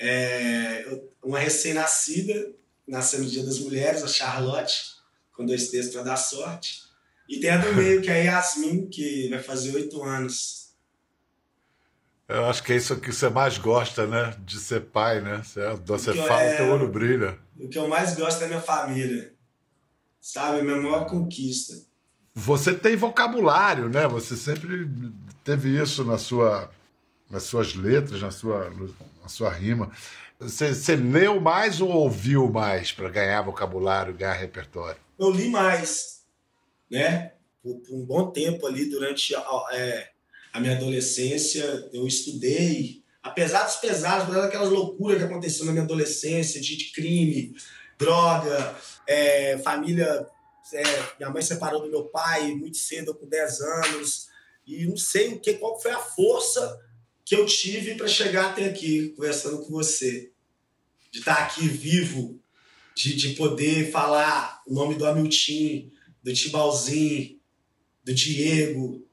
É, 0.00 0.98
uma 1.22 1.38
recém-nascida, 1.38 2.52
nasceu 2.86 3.20
no 3.20 3.28
Dia 3.28 3.44
das 3.44 3.58
Mulheres, 3.58 4.02
a 4.02 4.08
Charlotte, 4.08 4.82
com 5.32 5.44
dois 5.44 5.68
textos 5.68 5.94
para 5.94 6.04
dar 6.04 6.16
sorte. 6.16 6.82
E 7.28 7.40
tem 7.40 7.50
a 7.50 7.58
do 7.58 7.72
meio, 7.74 8.02
que 8.02 8.10
é 8.10 8.28
a 8.28 8.36
Yasmin, 8.36 8.88
que 8.88 9.28
vai 9.28 9.38
fazer 9.38 9.74
oito 9.74 10.02
anos. 10.02 10.72
Eu 12.28 12.46
acho 12.46 12.62
que 12.62 12.72
é 12.72 12.76
isso 12.76 12.98
que 12.98 13.12
você 13.12 13.28
mais 13.28 13.58
gosta, 13.58 14.06
né? 14.06 14.34
De 14.44 14.58
ser 14.58 14.80
pai, 14.80 15.20
né? 15.20 15.42
Você, 15.84 16.14
fala, 16.14 16.42
é... 16.42 16.56
teu 16.56 16.68
olho 16.68 16.88
brilha. 16.88 17.38
O 17.58 17.68
que 17.68 17.78
eu 17.78 17.88
mais 17.88 18.14
gosto 18.14 18.42
é 18.42 18.46
minha 18.46 18.60
família. 18.60 19.31
Sabe? 20.22 20.60
A 20.60 20.62
minha 20.62 20.76
maior 20.76 21.06
conquista. 21.06 21.74
Você 22.32 22.72
tem 22.72 22.94
vocabulário, 22.94 23.88
né? 23.88 24.06
Você 24.06 24.36
sempre 24.36 24.88
teve 25.42 25.76
isso 25.76 26.04
na 26.04 26.16
sua, 26.16 26.70
nas 27.28 27.42
suas 27.42 27.74
letras, 27.74 28.22
na 28.22 28.30
sua, 28.30 28.70
na 29.20 29.28
sua 29.28 29.50
rima. 29.50 29.90
Você, 30.38 30.72
você 30.72 30.94
leu 30.94 31.40
mais 31.40 31.80
ou 31.80 31.90
ouviu 31.90 32.48
mais 32.48 32.92
para 32.92 33.08
ganhar 33.08 33.42
vocabulário, 33.42 34.14
ganhar 34.14 34.34
repertório? 34.34 35.00
Eu 35.18 35.30
li 35.30 35.48
mais, 35.48 36.22
né? 36.88 37.32
Por, 37.60 37.80
por 37.80 37.94
um 37.94 38.04
bom 38.04 38.30
tempo 38.30 38.66
ali, 38.66 38.88
durante 38.88 39.34
é, 39.72 40.10
a 40.52 40.60
minha 40.60 40.76
adolescência, 40.76 41.90
eu 41.92 42.06
estudei, 42.06 43.02
apesar 43.22 43.64
dos 43.64 43.76
pesares, 43.76 44.24
apesar 44.24 44.42
daquelas 44.42 44.70
loucuras 44.70 45.18
que 45.18 45.24
aconteceram 45.24 45.66
na 45.66 45.72
minha 45.72 45.84
adolescência, 45.84 46.60
de 46.60 46.76
crime, 46.92 47.54
droga, 48.02 48.76
é, 49.06 49.58
família. 49.58 50.26
É, 50.72 50.82
minha 51.18 51.30
mãe 51.30 51.42
separou 51.42 51.82
do 51.82 51.90
meu 51.90 52.04
pai 52.04 52.54
muito 52.54 52.76
cedo, 52.76 53.14
com 53.14 53.26
10 53.26 53.60
anos, 53.60 54.28
e 54.66 54.86
não 54.86 54.96
sei 54.96 55.34
o 55.34 55.40
que, 55.40 55.54
qual 55.54 55.80
foi 55.80 55.90
a 55.90 55.98
força 55.98 56.80
que 57.24 57.34
eu 57.34 57.46
tive 57.46 57.94
para 57.94 58.06
chegar 58.06 58.50
até 58.50 58.66
aqui, 58.66 59.10
conversando 59.10 59.58
com 59.58 59.70
você. 59.70 60.30
De 61.10 61.18
estar 61.18 61.34
aqui 61.34 61.66
vivo, 61.68 62.40
de, 62.94 63.14
de 63.14 63.30
poder 63.30 63.90
falar 63.90 64.62
o 64.66 64.72
nome 64.72 64.94
do 64.94 65.04
Hamilton, 65.04 65.90
do 66.22 66.32
Tibalzinho, 66.32 67.40
do 68.04 68.14
Diego, 68.14 69.06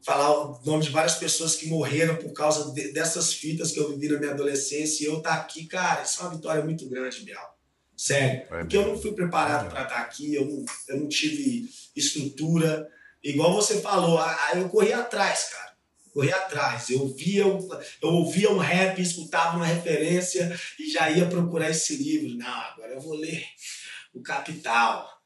falar 0.00 0.30
o 0.32 0.60
nome 0.64 0.84
de 0.84 0.90
várias 0.90 1.16
pessoas 1.16 1.54
que 1.54 1.66
morreram 1.66 2.16
por 2.16 2.32
causa 2.32 2.72
de, 2.72 2.92
dessas 2.92 3.32
fitas 3.32 3.72
que 3.72 3.78
eu 3.78 3.90
vivi 3.90 4.08
na 4.08 4.18
minha 4.18 4.32
adolescência 4.32 5.04
e 5.04 5.06
eu 5.06 5.18
estar 5.18 5.36
tá 5.36 5.42
aqui, 5.42 5.66
cara, 5.66 6.02
isso 6.02 6.20
é 6.20 6.24
uma 6.24 6.34
vitória 6.34 6.64
muito 6.64 6.88
grande, 6.88 7.22
Bial. 7.22 7.57
Sério. 7.98 8.42
É 8.42 8.58
porque 8.60 8.76
eu 8.76 8.86
não 8.86 9.00
fui 9.00 9.12
preparado 9.12 9.68
para 9.68 9.82
estar 9.82 9.94
tá 9.96 10.00
aqui, 10.00 10.34
eu 10.34 10.46
não, 10.46 10.64
eu 10.88 11.00
não 11.00 11.08
tive 11.08 11.68
estrutura. 11.96 12.88
Igual 13.22 13.54
você 13.54 13.80
falou, 13.80 14.20
eu 14.54 14.68
corri 14.68 14.92
atrás, 14.92 15.50
cara. 15.52 15.72
Corri 16.14 16.32
atrás. 16.32 16.88
Eu 16.90 17.12
via, 17.14 17.42
eu 17.42 18.08
ouvia 18.08 18.50
um 18.50 18.58
rap, 18.58 19.02
escutava 19.02 19.56
uma 19.56 19.66
referência 19.66 20.56
e 20.78 20.90
já 20.90 21.10
ia 21.10 21.26
procurar 21.26 21.70
esse 21.70 21.96
livro. 21.96 22.38
Não, 22.38 22.46
agora 22.46 22.92
eu 22.92 23.00
vou 23.00 23.14
ler 23.14 23.44
o 24.14 24.22
Capital 24.22 25.18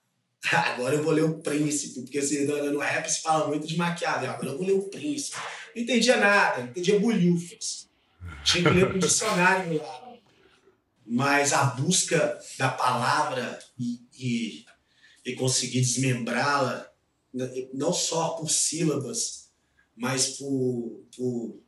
Agora 0.50 0.94
eu 0.94 1.02
vou 1.02 1.12
ler 1.12 1.24
o 1.24 1.38
Príncipe, 1.38 2.00
porque 2.02 2.18
assim, 2.18 2.44
no 2.44 2.78
rap 2.78 3.08
se 3.08 3.22
fala 3.22 3.46
muito 3.46 3.66
de 3.66 3.76
Maquiavel. 3.76 4.30
Agora 4.30 4.48
eu 4.48 4.58
vou 4.58 4.66
ler 4.66 4.72
o 4.72 4.82
Príncipe. 4.88 5.36
Não 5.74 5.82
entendia 5.82 6.16
nada, 6.16 6.62
não 6.62 6.68
entendia 6.68 6.98
bolhufas. 6.98 7.88
Tinha 8.44 8.64
que 8.64 8.70
ler 8.70 8.94
um 8.94 8.98
dicionário 8.98 9.78
lá. 9.78 10.11
Mas 11.06 11.52
a 11.52 11.64
busca 11.64 12.38
da 12.58 12.68
palavra 12.68 13.58
e, 13.78 14.00
e, 14.14 14.64
e 15.24 15.34
conseguir 15.34 15.80
desmembrá-la, 15.80 16.88
não 17.72 17.92
só 17.92 18.30
por 18.30 18.50
sílabas, 18.50 19.50
mas 19.96 20.38
por, 20.38 21.04
por 21.16 21.60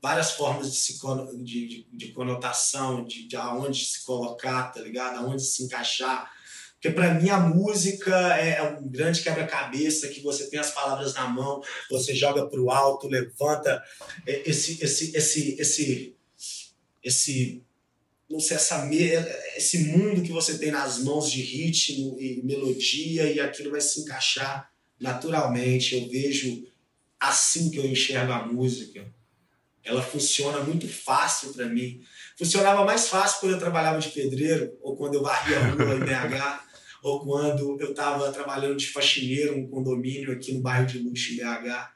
várias 0.00 0.32
formas 0.32 0.70
de, 0.70 0.76
se, 0.76 0.98
de, 1.42 1.68
de, 1.68 1.88
de 1.92 2.12
conotação, 2.12 3.04
de, 3.04 3.26
de 3.26 3.36
aonde 3.36 3.84
se 3.84 4.04
colocar, 4.04 4.72
tá 4.72 4.80
ligado? 4.80 5.18
Aonde 5.18 5.42
se 5.42 5.64
encaixar 5.64 6.30
porque 6.84 6.94
para 6.94 7.14
mim 7.14 7.30
a 7.30 7.40
música 7.40 8.14
é, 8.38 8.56
é 8.56 8.62
um 8.62 8.86
grande 8.86 9.22
quebra-cabeça 9.22 10.08
que 10.08 10.20
você 10.20 10.50
tem 10.50 10.60
as 10.60 10.70
palavras 10.70 11.14
na 11.14 11.26
mão, 11.26 11.62
você 11.90 12.14
joga 12.14 12.46
para 12.46 12.60
o 12.60 12.70
alto, 12.70 13.08
levanta 13.08 13.82
esse 14.26 14.84
esse 14.84 15.16
esse 15.16 15.58
esse 15.58 16.16
esse 17.02 17.63
sei 18.40 18.56
essa 18.56 18.88
esse 19.56 19.78
mundo 19.88 20.22
que 20.22 20.32
você 20.32 20.58
tem 20.58 20.70
nas 20.70 20.98
mãos 20.98 21.30
de 21.30 21.40
ritmo 21.40 22.16
e 22.20 22.42
melodia 22.44 23.30
e 23.30 23.38
aquilo 23.38 23.70
vai 23.70 23.80
se 23.80 24.00
encaixar 24.00 24.70
naturalmente. 25.00 25.94
Eu 25.94 26.08
vejo 26.08 26.64
assim 27.20 27.70
que 27.70 27.78
eu 27.78 27.86
enxergo 27.86 28.32
a 28.32 28.46
música. 28.46 29.06
Ela 29.82 30.02
funciona 30.02 30.60
muito 30.60 30.88
fácil 30.88 31.52
para 31.52 31.66
mim. 31.66 32.00
Funcionava 32.38 32.84
mais 32.84 33.08
fácil 33.08 33.40
quando 33.40 33.52
eu 33.52 33.58
trabalhava 33.58 33.98
de 34.00 34.08
pedreiro 34.08 34.76
ou 34.82 34.96
quando 34.96 35.14
eu 35.14 35.22
varria 35.22 35.58
a 35.58 35.70
rua 35.70 35.94
em 35.94 36.00
BH 36.00 36.64
ou 37.04 37.22
quando 37.22 37.78
eu 37.78 37.90
estava 37.90 38.32
trabalhando 38.32 38.76
de 38.76 38.88
faxineiro 38.88 39.56
um 39.56 39.68
condomínio 39.68 40.32
aqui 40.32 40.52
no 40.52 40.62
bairro 40.62 40.86
de 40.86 40.98
Lux, 40.98 41.36
BH, 41.36 41.90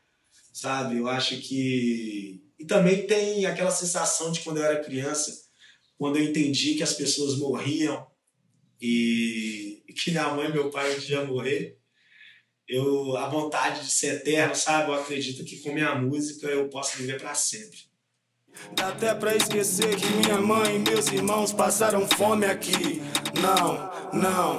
sabe? 0.52 0.98
Eu 0.98 1.08
acho 1.08 1.38
que. 1.38 2.42
E 2.58 2.66
também 2.66 3.06
tem 3.06 3.46
aquela 3.46 3.70
sensação 3.70 4.30
de 4.30 4.40
quando 4.40 4.58
eu 4.58 4.64
era 4.64 4.84
criança, 4.84 5.47
quando 5.98 6.16
eu 6.16 6.24
entendi 6.24 6.74
que 6.74 6.82
as 6.82 6.94
pessoas 6.94 7.36
morriam 7.36 8.06
e, 8.80 9.82
que 9.94 10.12
minha 10.12 10.28
mãe 10.28 10.48
e 10.48 10.52
meu 10.52 10.70
pai 10.70 10.96
um 10.96 11.26
morrer. 11.26 11.76
Eu, 12.68 13.16
a 13.16 13.28
vontade 13.28 13.84
de 13.84 13.90
ser 13.90 14.16
eterno, 14.16 14.54
sabe? 14.54 14.90
Eu 14.90 14.94
acredito 14.94 15.44
que 15.44 15.58
com 15.60 15.72
minha 15.72 15.94
música 15.94 16.46
eu 16.46 16.68
posso 16.68 16.98
viver 16.98 17.18
para 17.18 17.34
sempre. 17.34 17.78
Dá 18.74 18.88
até 18.88 19.14
pra 19.14 19.34
esquecer 19.34 19.96
que 19.96 20.06
minha 20.06 20.38
mãe 20.38 20.76
e 20.76 20.78
meus 20.78 21.08
irmãos 21.08 21.52
passaram 21.52 22.06
fome 22.08 22.44
aqui. 22.44 23.00
Não, 23.40 23.90
não. 24.12 24.58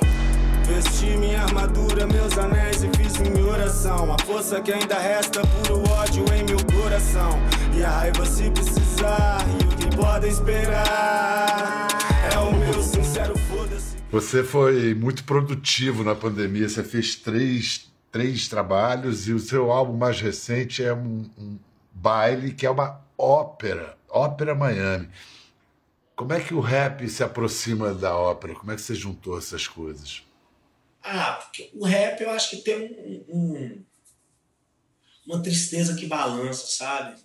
Vesti 0.66 1.18
minha 1.18 1.42
armadura, 1.42 2.08
meus 2.08 2.38
anéis 2.38 2.84
e 2.84 2.90
fiz 2.98 3.18
minha 3.18 3.46
oração. 3.46 4.14
A 4.14 4.18
força 4.24 4.62
que 4.62 4.72
ainda 4.72 4.98
resta, 4.98 5.42
puro 5.42 5.88
ódio 5.92 6.26
em 6.34 6.44
meu 6.44 6.58
coração. 6.82 7.40
E 7.78 7.84
a 7.84 7.90
raiva 7.90 8.26
se 8.26 8.50
precisar, 8.52 9.46
e 9.62 9.69
podem 10.00 10.32
esperar 10.32 11.88
é 12.32 12.38
o 12.40 12.54
meu 12.54 12.82
sincero 12.82 13.38
foda-se. 13.38 13.98
Você 14.10 14.44
foi 14.44 14.96
muito 14.96 15.26
produtivo 15.26 16.04
na 16.04 16.16
pandemia, 16.16 16.70
você 16.70 16.84
fez 16.84 17.16
três, 17.16 17.92
três 18.10 18.48
trabalhos 18.48 19.28
e 19.28 19.34
o 19.34 19.40
seu 19.40 19.72
álbum 19.72 19.98
mais 19.98 20.22
recente 20.22 20.84
é 20.84 20.94
um, 20.94 21.30
um 21.38 21.60
baile 21.92 22.54
que 22.54 22.66
é 22.66 22.70
uma 22.70 23.06
ópera, 23.18 23.98
Ópera 24.10 24.56
Miami. 24.56 25.10
Como 26.16 26.34
é 26.34 26.40
que 26.40 26.54
o 26.54 26.60
rap 26.60 27.08
se 27.08 27.24
aproxima 27.24 27.94
da 27.94 28.18
ópera? 28.18 28.56
Como 28.56 28.72
é 28.72 28.76
que 28.76 28.82
você 28.82 28.96
juntou 28.96 29.38
essas 29.38 29.68
coisas? 29.68 30.24
Ah, 31.04 31.34
porque 31.34 31.70
o 31.74 31.86
rap 31.86 32.20
eu 32.22 32.30
acho 32.32 32.50
que 32.50 32.58
tem 32.58 32.76
um, 32.76 33.38
um, 33.38 33.86
uma 35.28 35.42
tristeza 35.42 35.96
que 35.96 36.08
balança, 36.08 36.66
sabe? 36.68 37.16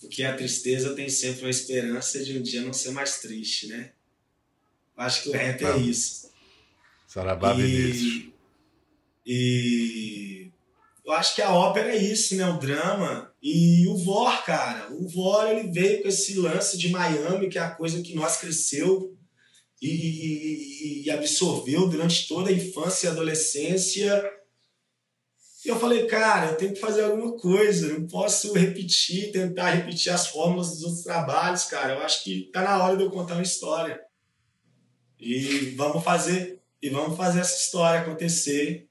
Porque 0.00 0.22
a 0.22 0.36
tristeza 0.36 0.94
tem 0.94 1.08
sempre 1.08 1.42
uma 1.42 1.50
esperança 1.50 2.22
de 2.22 2.38
um 2.38 2.42
dia 2.42 2.62
não 2.62 2.72
ser 2.72 2.90
mais 2.92 3.18
triste, 3.18 3.66
né? 3.66 3.92
Acho 4.96 5.22
que 5.22 5.28
o 5.30 5.32
rap 5.32 5.64
é 5.64 5.76
isso. 5.78 6.30
Sarabá 7.06 7.54
e, 7.56 8.32
e 9.24 10.50
eu 11.08 11.12
acho 11.12 11.34
que 11.34 11.40
a 11.40 11.54
ópera 11.54 11.94
é 11.94 11.96
isso, 11.96 12.36
né? 12.36 12.46
O 12.46 12.58
drama. 12.58 13.32
E 13.42 13.86
o 13.88 13.96
Vor, 13.96 14.44
cara. 14.44 14.92
O 14.92 15.08
Vor, 15.08 15.48
ele 15.48 15.70
veio 15.70 16.02
com 16.02 16.08
esse 16.08 16.38
lance 16.38 16.76
de 16.76 16.90
Miami, 16.90 17.48
que 17.48 17.58
é 17.58 17.62
a 17.62 17.70
coisa 17.70 18.02
que 18.02 18.14
nós 18.14 18.36
cresceu 18.36 19.16
e, 19.80 19.88
e, 19.88 21.02
e 21.06 21.10
absorveu 21.10 21.88
durante 21.88 22.28
toda 22.28 22.50
a 22.50 22.52
infância 22.52 23.06
e 23.06 23.10
adolescência. 23.10 24.37
Eu 25.70 25.78
falei, 25.78 26.06
cara, 26.06 26.48
eu 26.48 26.56
tenho 26.56 26.72
que 26.72 26.80
fazer 26.80 27.04
alguma 27.04 27.32
coisa, 27.36 27.92
não 27.98 28.06
posso 28.06 28.52
repetir, 28.52 29.32
tentar 29.32 29.70
repetir 29.70 30.12
as 30.12 30.28
fórmulas 30.28 30.70
dos 30.70 30.82
outros 30.84 31.04
trabalhos, 31.04 31.64
cara. 31.64 31.94
Eu 31.94 32.02
acho 32.02 32.24
que 32.24 32.50
tá 32.52 32.62
na 32.62 32.82
hora 32.82 32.96
de 32.96 33.02
eu 33.02 33.10
contar 33.10 33.34
uma 33.34 33.42
história. 33.42 34.00
E 35.18 35.74
vamos 35.76 36.02
fazer 36.04 36.60
e 36.80 36.88
vamos 36.88 37.16
fazer 37.16 37.40
essa 37.40 37.56
história 37.56 38.00
acontecer. 38.00 38.88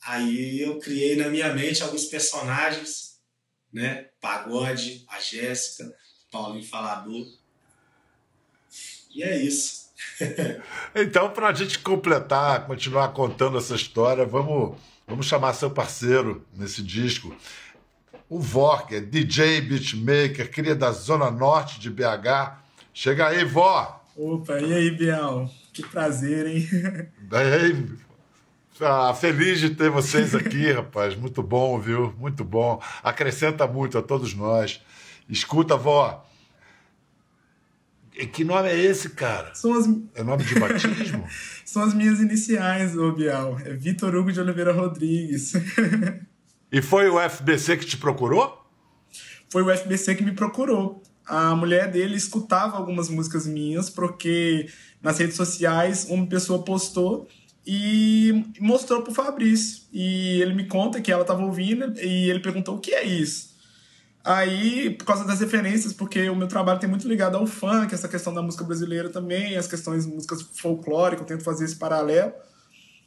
Aí 0.00 0.60
eu 0.60 0.78
criei 0.78 1.16
na 1.16 1.28
minha 1.28 1.52
mente 1.52 1.82
alguns 1.82 2.04
personagens, 2.04 3.20
né? 3.72 4.08
Pagode, 4.20 5.04
a 5.08 5.18
Jéssica, 5.18 5.92
Paulinho 6.30 6.64
Falador. 6.64 7.26
E 9.12 9.22
é 9.22 9.36
isso. 9.36 9.86
então, 10.94 11.30
para 11.30 11.48
a 11.48 11.54
gente 11.54 11.78
completar, 11.78 12.66
continuar 12.66 13.08
contando 13.08 13.58
essa 13.58 13.74
história, 13.74 14.24
vamos, 14.24 14.78
vamos 15.06 15.26
chamar 15.26 15.54
seu 15.54 15.70
parceiro 15.70 16.44
nesse 16.54 16.82
disco. 16.82 17.34
O 18.28 18.40
Vorker, 18.40 19.04
DJ 19.04 19.60
beatmaker, 19.60 20.50
cria 20.50 20.74
da 20.74 20.90
Zona 20.90 21.30
Norte 21.30 21.78
de 21.78 21.90
BH. 21.90 22.58
Chega 22.92 23.28
aí, 23.28 23.44
vó! 23.44 24.04
Opa, 24.16 24.58
e 24.58 24.74
aí, 24.74 24.90
Biel? 24.90 25.50
Que 25.72 25.86
prazer, 25.86 26.46
hein? 26.46 26.68
Bem, 27.28 27.98
ah, 28.80 29.14
feliz 29.14 29.60
de 29.60 29.70
ter 29.70 29.90
vocês 29.90 30.34
aqui, 30.34 30.70
rapaz. 30.72 31.14
Muito 31.14 31.42
bom, 31.42 31.78
viu? 31.78 32.14
Muito 32.18 32.44
bom. 32.44 32.82
Acrescenta 33.02 33.66
muito 33.66 33.96
a 33.96 34.02
todos 34.02 34.34
nós. 34.34 34.82
Escuta, 35.28 35.76
vó. 35.76 36.24
Que 38.32 38.44
nome 38.44 38.68
é 38.68 38.78
esse, 38.78 39.10
cara? 39.10 39.54
São 39.54 39.74
as... 39.74 39.86
É 40.14 40.22
nome 40.22 40.44
de 40.44 40.58
batismo? 40.58 41.26
São 41.66 41.82
as 41.82 41.92
minhas 41.92 42.20
iniciais, 42.20 42.96
ô 42.96 43.10
Bial. 43.10 43.58
É 43.64 43.74
Vitor 43.74 44.14
Hugo 44.14 44.30
de 44.30 44.38
Oliveira 44.38 44.72
Rodrigues. 44.72 45.52
e 46.70 46.80
foi 46.80 47.08
o 47.08 47.18
FBC 47.28 47.76
que 47.76 47.84
te 47.84 47.96
procurou? 47.96 48.64
Foi 49.50 49.62
o 49.62 49.76
FBC 49.76 50.14
que 50.14 50.22
me 50.22 50.30
procurou. 50.30 51.02
A 51.26 51.56
mulher 51.56 51.90
dele 51.90 52.14
escutava 52.14 52.76
algumas 52.76 53.08
músicas 53.08 53.48
minhas, 53.48 53.90
porque 53.90 54.68
nas 55.02 55.18
redes 55.18 55.34
sociais 55.34 56.06
uma 56.08 56.26
pessoa 56.26 56.62
postou 56.62 57.26
e 57.66 58.44
mostrou 58.60 59.02
pro 59.02 59.12
Fabrício. 59.12 59.82
E 59.92 60.40
ele 60.40 60.54
me 60.54 60.66
conta 60.66 61.00
que 61.00 61.10
ela 61.10 61.22
estava 61.22 61.42
ouvindo 61.42 62.00
e 62.00 62.30
ele 62.30 62.38
perguntou 62.38 62.76
o 62.76 62.80
que 62.80 62.94
é 62.94 63.04
isso. 63.04 63.55
Aí, 64.26 64.90
por 64.90 65.04
causa 65.04 65.24
das 65.24 65.38
referências, 65.38 65.92
porque 65.92 66.28
o 66.28 66.34
meu 66.34 66.48
trabalho 66.48 66.80
tem 66.80 66.90
muito 66.90 67.06
ligado 67.06 67.36
ao 67.36 67.46
funk, 67.46 67.94
essa 67.94 68.08
questão 68.08 68.34
da 68.34 68.42
música 68.42 68.64
brasileira 68.64 69.08
também, 69.08 69.56
as 69.56 69.68
questões 69.68 70.04
músicas 70.04 70.42
folclóricas, 70.42 71.20
eu 71.20 71.26
tento 71.36 71.44
fazer 71.44 71.64
esse 71.64 71.76
paralelo. 71.76 72.32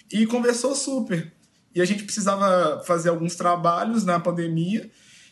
E 0.10 0.26
conversou 0.26 0.74
super. 0.74 1.34
E 1.76 1.82
a 1.82 1.86
gente 1.86 2.06
precisava 2.06 2.82
fazer 2.86 3.10
alguns 3.10 3.36
trabalhos 3.36 4.06
na 4.06 4.18
pandemia, 4.18 4.90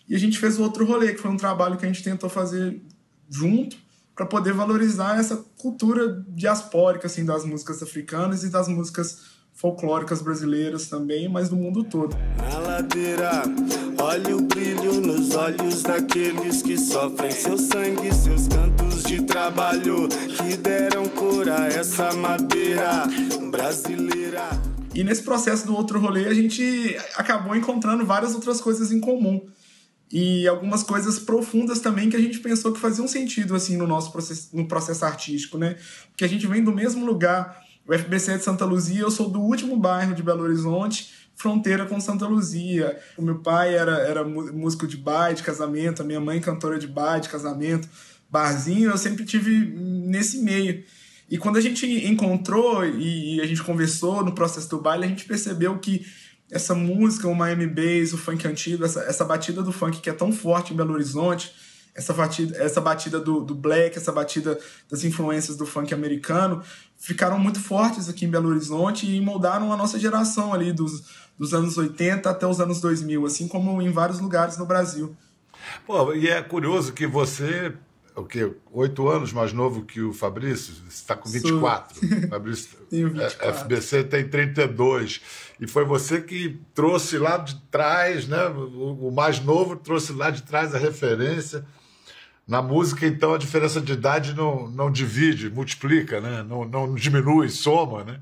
e 0.09 0.13
a 0.13 0.19
gente 0.19 0.37
fez 0.37 0.59
outro 0.59 0.85
rolê, 0.85 1.13
que 1.13 1.21
foi 1.21 1.31
um 1.31 1.37
trabalho 1.37 1.77
que 1.77 1.85
a 1.85 1.87
gente 1.87 2.03
tentou 2.03 2.29
fazer 2.29 2.81
junto, 3.29 3.77
para 4.13 4.25
poder 4.25 4.51
valorizar 4.51 5.17
essa 5.17 5.37
cultura 5.57 6.21
diaspórica 6.27 7.07
assim, 7.07 7.23
das 7.23 7.45
músicas 7.45 7.81
africanas 7.81 8.43
e 8.43 8.49
das 8.49 8.67
músicas 8.67 9.36
folclóricas 9.57 10.21
brasileiras 10.21 10.85
também, 10.85 11.27
mas 11.27 11.49
do 11.49 11.55
mundo 11.55 11.83
todo. 11.83 12.15
Na 12.37 12.59
ladeira, 12.59 13.41
olha 13.99 14.37
o 14.37 14.41
brilho 14.43 15.01
nos 15.01 15.35
olhos 15.35 15.81
daqueles 15.81 16.61
que 16.61 16.77
sofrem 16.77 17.31
seu 17.31 17.57
sangue, 17.57 18.13
seus 18.13 18.47
cantos 18.47 19.01
de 19.03 19.23
trabalho 19.23 20.07
que 20.07 20.55
deram 20.55 21.09
cor 21.09 21.49
a 21.49 21.65
essa 21.65 22.13
madeira 22.13 23.05
brasileira. 23.49 24.47
E 24.93 25.03
nesse 25.03 25.23
processo 25.23 25.65
do 25.65 25.75
outro 25.75 25.99
rolê, 25.99 26.27
a 26.27 26.33
gente 26.35 26.95
acabou 27.15 27.55
encontrando 27.55 28.05
várias 28.05 28.35
outras 28.35 28.61
coisas 28.61 28.91
em 28.91 28.99
comum. 28.99 29.41
E 30.11 30.47
algumas 30.47 30.83
coisas 30.83 31.17
profundas 31.17 31.79
também 31.79 32.09
que 32.09 32.15
a 32.15 32.21
gente 32.21 32.39
pensou 32.39 32.71
que 32.71 32.79
faziam 32.79 33.07
sentido 33.07 33.55
assim 33.55 33.75
no 33.75 33.87
nosso 33.87 34.11
processo, 34.11 34.49
no 34.53 34.67
processo 34.67 35.03
artístico, 35.03 35.57
né? 35.57 35.75
Porque 36.11 36.23
a 36.23 36.29
gente 36.29 36.45
vem 36.47 36.63
do 36.63 36.71
mesmo 36.71 37.05
lugar 37.05 37.66
o 37.87 37.93
FBC 37.97 38.33
é 38.33 38.37
de 38.37 38.43
Santa 38.43 38.65
Luzia, 38.65 39.01
eu 39.01 39.11
sou 39.11 39.29
do 39.29 39.39
último 39.39 39.77
bairro 39.77 40.13
de 40.13 40.21
Belo 40.21 40.43
Horizonte, 40.43 41.13
fronteira 41.35 41.85
com 41.85 42.01
Santa 42.01 42.27
Luzia. 42.27 42.99
O 43.17 43.21
meu 43.21 43.39
pai 43.39 43.73
era, 43.73 43.99
era 43.99 44.23
músico 44.25 44.85
de 44.85 44.97
bar, 44.97 45.33
de 45.33 45.41
casamento, 45.41 46.01
a 46.01 46.05
minha 46.05 46.19
mãe 46.19 46.41
cantora 46.41 46.77
de 46.77 46.87
bar, 46.87 47.19
de 47.19 47.29
casamento, 47.29 47.87
barzinho, 48.29 48.89
eu 48.89 48.97
sempre 48.97 49.23
tive 49.23 49.73
nesse 49.73 50.39
meio. 50.39 50.83
E 51.29 51.37
quando 51.37 51.57
a 51.57 51.61
gente 51.61 51.85
encontrou 52.07 52.85
e 52.85 53.39
a 53.39 53.45
gente 53.45 53.63
conversou 53.63 54.23
no 54.23 54.33
processo 54.33 54.69
do 54.69 54.81
baile, 54.81 55.05
a 55.05 55.07
gente 55.07 55.25
percebeu 55.25 55.77
que 55.77 56.05
essa 56.51 56.73
música, 56.73 57.27
o 57.27 57.35
Miami 57.35 57.67
Bass, 57.67 58.13
o 58.13 58.17
funk 58.17 58.47
antigo, 58.47 58.83
essa, 58.83 59.01
essa 59.01 59.23
batida 59.23 59.61
do 59.61 59.71
funk 59.71 59.99
que 59.99 60.09
é 60.09 60.13
tão 60.13 60.31
forte 60.31 60.73
em 60.73 60.77
Belo 60.77 60.93
Horizonte, 60.93 61.53
essa 61.97 62.13
batida, 62.13 62.55
essa 62.57 62.79
batida 62.79 63.19
do, 63.19 63.41
do 63.41 63.55
black, 63.55 63.97
essa 63.97 64.11
batida 64.11 64.57
das 64.89 65.03
influências 65.03 65.57
do 65.57 65.65
funk 65.65 65.91
americano, 65.93 66.61
ficaram 66.95 67.39
muito 67.39 67.59
fortes 67.59 68.07
aqui 68.07 68.25
em 68.25 68.29
Belo 68.29 68.49
Horizonte 68.49 69.11
e 69.11 69.19
moldaram 69.19 69.73
a 69.73 69.77
nossa 69.77 69.99
geração 69.99 70.53
ali 70.53 70.71
dos, 70.71 71.03
dos 71.37 71.55
anos 71.55 71.75
80 71.75 72.29
até 72.29 72.45
os 72.45 72.61
anos 72.61 72.79
2000, 72.79 73.25
assim 73.25 73.47
como 73.47 73.81
em 73.81 73.91
vários 73.91 74.19
lugares 74.19 74.59
no 74.59 74.65
Brasil. 74.65 75.17
Pô, 75.87 76.13
e 76.13 76.27
é 76.27 76.39
curioso 76.43 76.93
que 76.93 77.07
você, 77.07 77.73
o 78.15 78.23
quê? 78.23 78.53
Oito 78.71 79.07
anos 79.09 79.33
mais 79.33 79.51
novo 79.51 79.83
que 79.83 79.99
o 79.99 80.13
Fabrício, 80.13 80.75
você 80.75 80.89
está 80.89 81.15
com 81.15 81.27
24. 81.27 81.97
Sou... 81.97 82.29
Fabrício, 82.29 82.77
Tenho 82.91 83.09
24. 83.09 83.43
É, 83.43 83.53
FBC 83.53 84.03
tem 84.03 84.29
32. 84.29 85.19
E 85.59 85.67
foi 85.67 85.83
você 85.83 86.21
que 86.21 86.59
trouxe 86.75 87.17
lá 87.17 87.37
de 87.37 87.55
trás, 87.71 88.27
né? 88.27 88.45
O 88.49 89.09
mais 89.09 89.39
novo 89.39 89.75
trouxe 89.75 90.13
lá 90.13 90.29
de 90.29 90.43
trás 90.43 90.75
a 90.75 90.77
referência. 90.77 91.65
Na 92.47 92.61
música, 92.61 93.05
então, 93.05 93.33
a 93.33 93.37
diferença 93.37 93.81
de 93.81 93.91
idade 93.91 94.33
não, 94.33 94.69
não 94.69 94.89
divide, 94.89 95.49
multiplica, 95.49 96.21
né? 96.21 96.45
Não, 96.47 96.63
não 96.63 96.95
diminui, 96.95 97.49
soma, 97.49 98.05
né? 98.05 98.19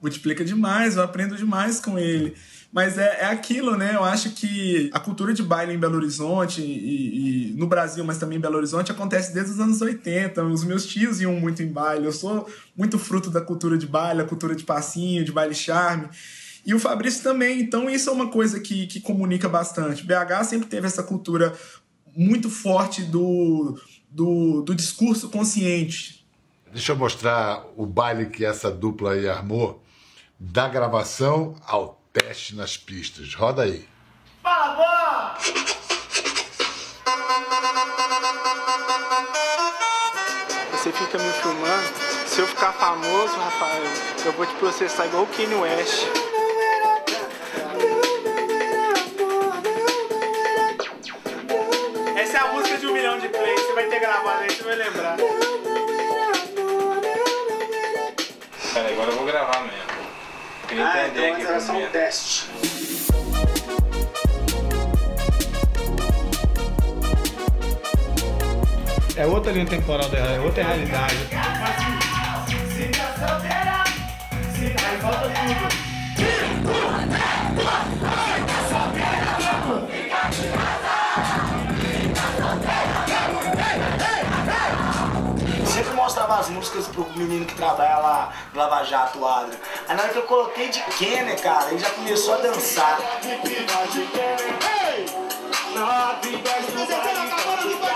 Multiplica 0.00 0.44
demais, 0.44 0.96
eu 0.96 1.02
aprendo 1.02 1.36
demais 1.36 1.80
com 1.80 1.98
ele. 1.98 2.36
Mas 2.72 2.98
é, 2.98 3.22
é 3.22 3.24
aquilo, 3.24 3.76
né? 3.76 3.96
Eu 3.96 4.04
acho 4.04 4.30
que 4.30 4.90
a 4.92 5.00
cultura 5.00 5.32
de 5.32 5.42
baile 5.42 5.72
em 5.72 5.78
Belo 5.78 5.96
Horizonte 5.96 6.60
e, 6.60 7.50
e, 7.50 7.52
no 7.54 7.66
Brasil, 7.66 8.04
mas 8.04 8.18
também 8.18 8.38
em 8.38 8.40
Belo 8.40 8.58
Horizonte, 8.58 8.92
acontece 8.92 9.34
desde 9.34 9.52
os 9.52 9.58
anos 9.60 9.80
80. 9.80 10.44
Os 10.44 10.62
meus 10.62 10.86
tios 10.86 11.20
iam 11.20 11.32
muito 11.32 11.60
em 11.60 11.72
baile. 11.72 12.06
Eu 12.06 12.12
sou 12.12 12.48
muito 12.76 12.96
fruto 12.96 13.30
da 13.30 13.40
cultura 13.40 13.76
de 13.76 13.86
baile, 13.86 14.20
a 14.20 14.24
cultura 14.24 14.54
de 14.54 14.62
passinho, 14.62 15.24
de 15.24 15.32
baile 15.32 15.54
charme. 15.54 16.08
E 16.64 16.74
o 16.74 16.78
Fabrício 16.78 17.22
também. 17.22 17.60
Então, 17.60 17.88
isso 17.88 18.10
é 18.10 18.12
uma 18.12 18.28
coisa 18.28 18.60
que, 18.60 18.86
que 18.86 19.00
comunica 19.00 19.48
bastante. 19.48 20.04
BH 20.04 20.44
sempre 20.44 20.68
teve 20.68 20.86
essa 20.86 21.02
cultura 21.02 21.52
muito 22.18 22.50
forte 22.50 23.04
do, 23.04 23.80
do, 24.10 24.62
do 24.62 24.74
discurso 24.74 25.28
consciente. 25.28 26.26
Deixa 26.72 26.90
eu 26.90 26.96
mostrar 26.96 27.64
o 27.76 27.86
baile 27.86 28.26
que 28.26 28.44
essa 28.44 28.72
dupla 28.72 29.12
aí 29.12 29.28
armou, 29.28 29.80
da 30.38 30.68
gravação 30.68 31.54
ao 31.64 32.02
teste 32.12 32.56
nas 32.56 32.76
pistas. 32.76 33.32
Roda 33.34 33.62
aí. 33.62 33.86
Fala, 34.42 35.38
Você 40.72 40.92
fica 40.92 41.18
me 41.18 41.32
filmando. 41.34 41.88
Se 42.26 42.40
eu 42.40 42.46
ficar 42.48 42.72
famoso, 42.72 43.34
Rafael, 43.34 43.84
eu 44.26 44.32
vou 44.32 44.44
te 44.44 44.54
processar 44.56 45.06
igual 45.06 45.22
o 45.22 45.26
Kanye 45.28 45.54
West. 45.54 46.37
Você 54.22 54.62
vai 54.64 54.76
lembrar. 54.76 55.16
Pera, 58.74 58.88
agora 58.90 59.10
eu 59.10 59.16
vou 59.16 59.26
gravar 59.26 59.60
mesmo. 59.60 59.78
Queria 60.66 60.86
ah, 60.86 61.06
entender 61.06 61.28
então 61.28 61.34
aqui 61.34 61.46
era 61.46 61.60
só 61.60 61.72
um 61.72 61.86
teste. 61.90 62.46
É 69.16 69.26
outra 69.26 69.52
linha 69.52 69.66
temporal, 69.66 70.08
é 70.12 70.40
outra 70.40 70.62
realidade. 70.64 71.16
Aí 74.60 74.96
volta 74.98 75.28
tudo. 75.28 75.78
As 86.34 86.48
músicas 86.48 86.86
pro 86.88 87.08
menino 87.16 87.46
que 87.46 87.54
trabalha 87.54 87.98
lá 87.98 88.32
Lava 88.54 88.84
Jato, 88.84 89.24
Adra. 89.26 89.58
Aí 89.88 89.96
na 89.96 90.02
hora 90.02 90.12
que 90.12 90.18
eu 90.18 90.22
coloquei 90.22 90.68
de 90.68 90.80
Kenner, 90.98 91.40
cara, 91.40 91.70
ele 91.70 91.78
já 91.78 91.90
começou 91.90 92.34
a 92.34 92.38
dançar. 92.38 92.98
Pô, 97.80 97.87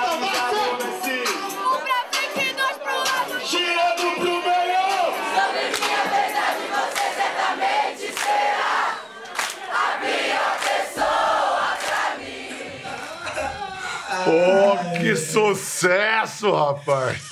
Que 15.02 15.16
sucesso, 15.16 16.50
rapaz! 16.52 17.28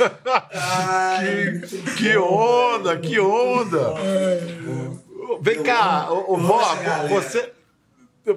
Ai, 0.53 1.61
que, 1.61 1.95
que 1.95 2.17
onda, 2.17 2.99
que 2.99 3.21
onda! 3.21 3.95
Vem 5.41 5.63
cá, 5.63 6.11
ô, 6.11 6.37
vó, 6.37 6.61
você. 7.09 7.53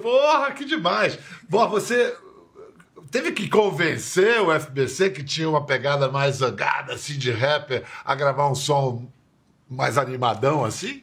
Porra, 0.00 0.52
que 0.52 0.64
demais! 0.64 1.18
Vó, 1.48 1.66
você 1.66 2.16
teve 3.10 3.32
que 3.32 3.48
convencer 3.48 4.40
o 4.40 4.52
FBC, 4.52 5.10
que 5.10 5.22
tinha 5.22 5.48
uma 5.48 5.66
pegada 5.66 6.08
mais 6.08 6.36
zangada, 6.36 6.94
assim, 6.94 7.18
de 7.18 7.30
rapper, 7.30 7.84
a 8.04 8.14
gravar 8.14 8.48
um 8.50 8.54
som 8.54 9.06
mais 9.68 9.98
animadão, 9.98 10.64
assim? 10.64 11.02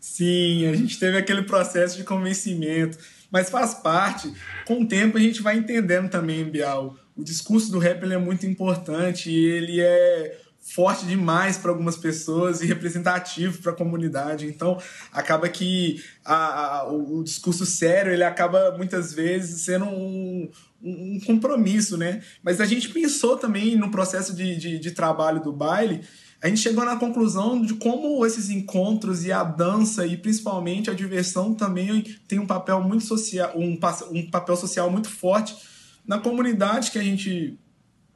Sim, 0.00 0.66
a 0.66 0.74
gente 0.74 0.98
teve 0.98 1.16
aquele 1.16 1.42
processo 1.42 1.96
de 1.96 2.04
convencimento, 2.04 2.98
mas 3.32 3.50
faz 3.50 3.74
parte. 3.74 4.32
Com 4.66 4.82
o 4.82 4.86
tempo 4.86 5.16
a 5.16 5.20
gente 5.20 5.42
vai 5.42 5.56
entendendo 5.56 6.08
também, 6.10 6.44
Bial. 6.44 6.94
O 7.16 7.24
discurso 7.24 7.72
do 7.72 7.78
rap 7.78 8.04
é 8.04 8.18
muito 8.18 8.46
importante 8.46 9.30
e 9.30 9.44
ele 9.44 9.80
é 9.80 10.38
forte 10.60 11.04
demais 11.06 11.58
para 11.58 11.70
algumas 11.72 11.96
pessoas 11.96 12.60
e 12.62 12.66
representativo 12.66 13.60
para 13.60 13.72
a 13.72 13.74
comunidade. 13.74 14.46
Então, 14.46 14.80
acaba 15.12 15.48
que 15.48 16.02
a- 16.24 16.76
a- 16.78 16.88
o, 16.92 17.18
o 17.18 17.24
discurso 17.24 17.66
sério 17.66 18.12
ele 18.12 18.22
acaba 18.22 18.72
muitas 18.78 19.12
vezes 19.12 19.62
sendo 19.62 19.86
um, 19.86 20.48
um- 20.80 21.14
um 21.16 21.20
compromisso, 21.26 21.96
né? 21.98 22.22
Mas 22.44 22.60
a 22.60 22.64
gente 22.64 22.90
pensou 22.90 23.36
também 23.36 23.74
no 23.76 23.90
processo 23.90 24.34
de, 24.36 24.54
de, 24.56 24.78
de 24.78 24.90
trabalho 24.92 25.42
do 25.42 25.52
baile 25.52 26.02
a 26.42 26.48
gente 26.48 26.60
chegou 26.60 26.84
na 26.84 26.96
conclusão 26.96 27.62
de 27.62 27.74
como 27.74 28.26
esses 28.26 28.50
encontros 28.50 29.24
e 29.24 29.30
a 29.30 29.44
dança 29.44 30.04
e 30.04 30.16
principalmente 30.16 30.90
a 30.90 30.94
diversão 30.94 31.54
também 31.54 32.02
tem 32.26 32.40
um 32.40 32.46
papel 32.46 32.82
muito 32.82 33.04
social, 33.04 33.52
um, 33.54 33.78
um 34.10 34.28
papel 34.28 34.56
social 34.56 34.90
muito 34.90 35.08
forte 35.08 35.56
na 36.04 36.18
comunidade 36.18 36.90
que 36.90 36.98
a 36.98 37.02
gente 37.02 37.56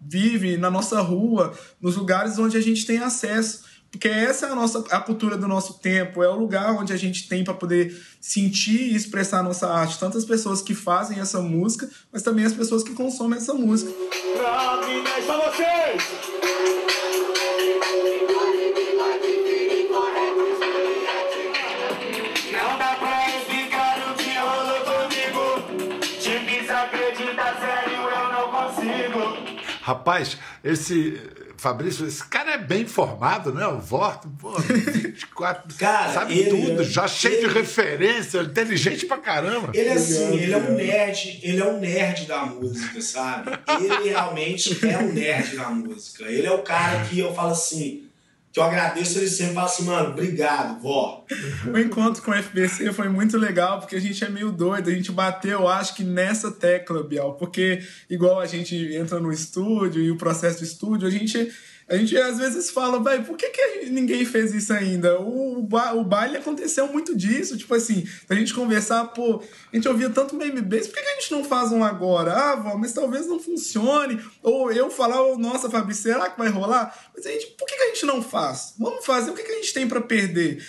vive, 0.01 0.57
na 0.57 0.69
nossa 0.69 1.01
rua, 1.01 1.57
nos 1.81 1.95
lugares 1.95 2.37
onde 2.37 2.57
a 2.57 2.61
gente 2.61 2.85
tem 2.85 2.99
acesso. 2.99 3.65
Porque 3.93 4.09
essa 4.09 4.47
é 4.47 4.51
a 4.51 4.55
nossa 4.57 4.85
a 4.91 4.99
cultura 4.99 5.39
do 5.39 5.47
nosso 5.47 5.79
tempo, 5.79 6.21
é 6.21 6.29
o 6.29 6.37
lugar 6.37 6.75
onde 6.75 6.93
a 6.93 6.97
gente 6.97 7.29
tem 7.29 7.45
para 7.45 7.55
poder 7.55 7.97
sentir 8.21 8.91
e 8.91 8.97
expressar 8.97 9.39
a 9.39 9.43
nossa 9.45 9.69
arte. 9.69 10.01
Tantas 10.01 10.25
pessoas 10.25 10.61
que 10.61 10.75
fazem 10.75 11.21
essa 11.21 11.41
música, 11.41 11.89
mas 12.12 12.23
também 12.23 12.45
as 12.45 12.53
pessoas 12.53 12.83
que 12.83 12.93
consomem 12.93 13.39
essa 13.39 13.55
música. 13.55 13.93
Pra 14.37 15.37
vocês! 15.49 16.26
Rapaz, 29.87 30.37
esse. 30.64 31.20
Fabrício, 31.59 32.07
esse 32.07 32.22
cara 32.27 32.53
é 32.53 32.59
bem 32.59 32.87
formado, 32.87 33.51
né? 33.51 33.66
O 33.66 33.79
Vorto, 33.79 34.29
pô, 34.38 34.51
24. 34.59 35.75
Cara, 35.79 36.12
sabe 36.12 36.38
ele 36.38 36.51
tudo, 36.51 36.83
é- 36.83 36.85
já 36.85 37.09
cheio 37.09 37.35
ele- 37.37 37.49
de 37.49 37.55
referência, 37.55 38.40
inteligente 38.42 39.07
pra 39.07 39.16
caramba. 39.16 39.70
Ele 39.72 39.88
é 39.88 39.92
assim, 39.94 40.35
ele 40.37 40.53
é 40.53 40.57
um 40.59 40.61
cara. 40.62 40.75
nerd, 40.75 41.40
ele 41.42 41.61
é 41.61 41.64
um 41.64 41.79
nerd 41.81 42.27
da 42.27 42.44
música, 42.44 43.01
sabe? 43.01 43.53
Ele 43.81 44.09
realmente 44.11 44.87
é 44.87 44.99
um 44.99 45.12
nerd 45.12 45.57
da 45.57 45.70
música. 45.70 46.25
Ele 46.25 46.46
é 46.46 46.53
o 46.53 46.62
cara 46.62 47.05
que 47.05 47.18
eu 47.20 47.33
falo 47.35 47.53
assim, 47.53 48.06
que 48.57 48.61
eu 48.61 48.64
agradeço 48.64 49.19
ele 49.19 49.29
sempre, 49.29 49.53
falo 49.53 49.66
assim, 49.66 49.85
mano, 49.85 50.09
obrigado, 50.12 50.81
vó. 50.81 51.27
O 51.71 51.79
encontro 51.79 52.23
com 52.23 52.31
o 52.31 52.42
FBC 52.42 52.90
foi 52.95 53.07
muito 53.07 53.37
legal, 53.37 53.81
porque 53.81 53.97
a 53.97 54.01
gente 54.01 54.25
é 54.25 54.31
meio 54.31 54.51
doido, 54.51 54.88
a 54.88 54.95
gente 54.95 55.12
bateu, 55.12 55.69
acho 55.69 55.95
que 55.95 56.03
nessa 56.03 56.51
tecla, 56.51 57.03
Bial, 57.03 57.35
porque 57.35 57.83
igual 58.09 58.40
a 58.40 58.47
gente 58.47 58.75
entra 58.95 59.21
no 59.21 59.31
estúdio 59.31 60.03
e 60.03 60.11
o 60.11 60.16
processo 60.16 60.61
do 60.61 60.64
estúdio, 60.64 61.07
a 61.07 61.11
gente, 61.11 61.53
a 61.88 61.96
gente 61.96 62.16
às 62.16 62.38
vezes 62.38 62.68
fala, 62.70 62.99
vai, 62.99 63.22
por 63.22 63.37
que, 63.37 63.49
que 63.51 63.90
ninguém 63.90 64.25
fez 64.25 64.53
isso 64.53 64.72
ainda? 64.72 65.20
O, 65.20 65.62
ba- 65.62 65.92
o 65.92 66.03
baile 66.03 66.37
aconteceu 66.37 66.90
muito 66.92 67.16
disso, 67.16 67.57
tipo 67.57 67.72
assim, 67.75 68.05
a 68.29 68.35
gente 68.35 68.53
conversar, 68.53 69.05
pô, 69.07 69.40
a 69.72 69.77
gente 69.77 69.87
ouvia 69.88 70.11
tanto 70.11 70.35
meme 70.35 70.61
base, 70.61 70.88
por 70.88 70.96
que, 70.96 71.03
que 71.03 71.09
a 71.09 71.20
gente 71.20 71.31
não 71.31 71.44
faz 71.44 71.70
um 71.70 71.85
agora? 71.85 72.33
Ah, 72.33 72.57
vó, 72.57 72.77
mas 72.77 72.92
talvez 72.92 73.27
não 73.29 73.38
funcione. 73.38 74.20
Ou 74.42 74.72
eu 74.72 74.90
falar, 74.90 75.22
oh, 75.22 75.38
nossa, 75.38 75.70
Fabi, 75.70 75.94
será 75.94 76.29
que 76.29 76.38
vai 76.38 76.49
rolar? 76.49 76.92
Mas 77.14 77.25
a 77.25 77.31
gente, 77.31 77.46
por 77.57 77.66
que, 77.66 77.77
que 77.77 77.83
a 77.83 77.88
gente 77.88 78.05
não 78.07 78.20
faz? 78.20 78.75
Vamos 78.79 79.07
fazer, 79.07 79.31
o 79.31 79.35
que, 79.35 79.44
que 79.44 79.53
a 79.53 79.57
gente 79.57 79.72
tem 79.72 79.87
pra 79.87 80.01
perder? 80.01 80.64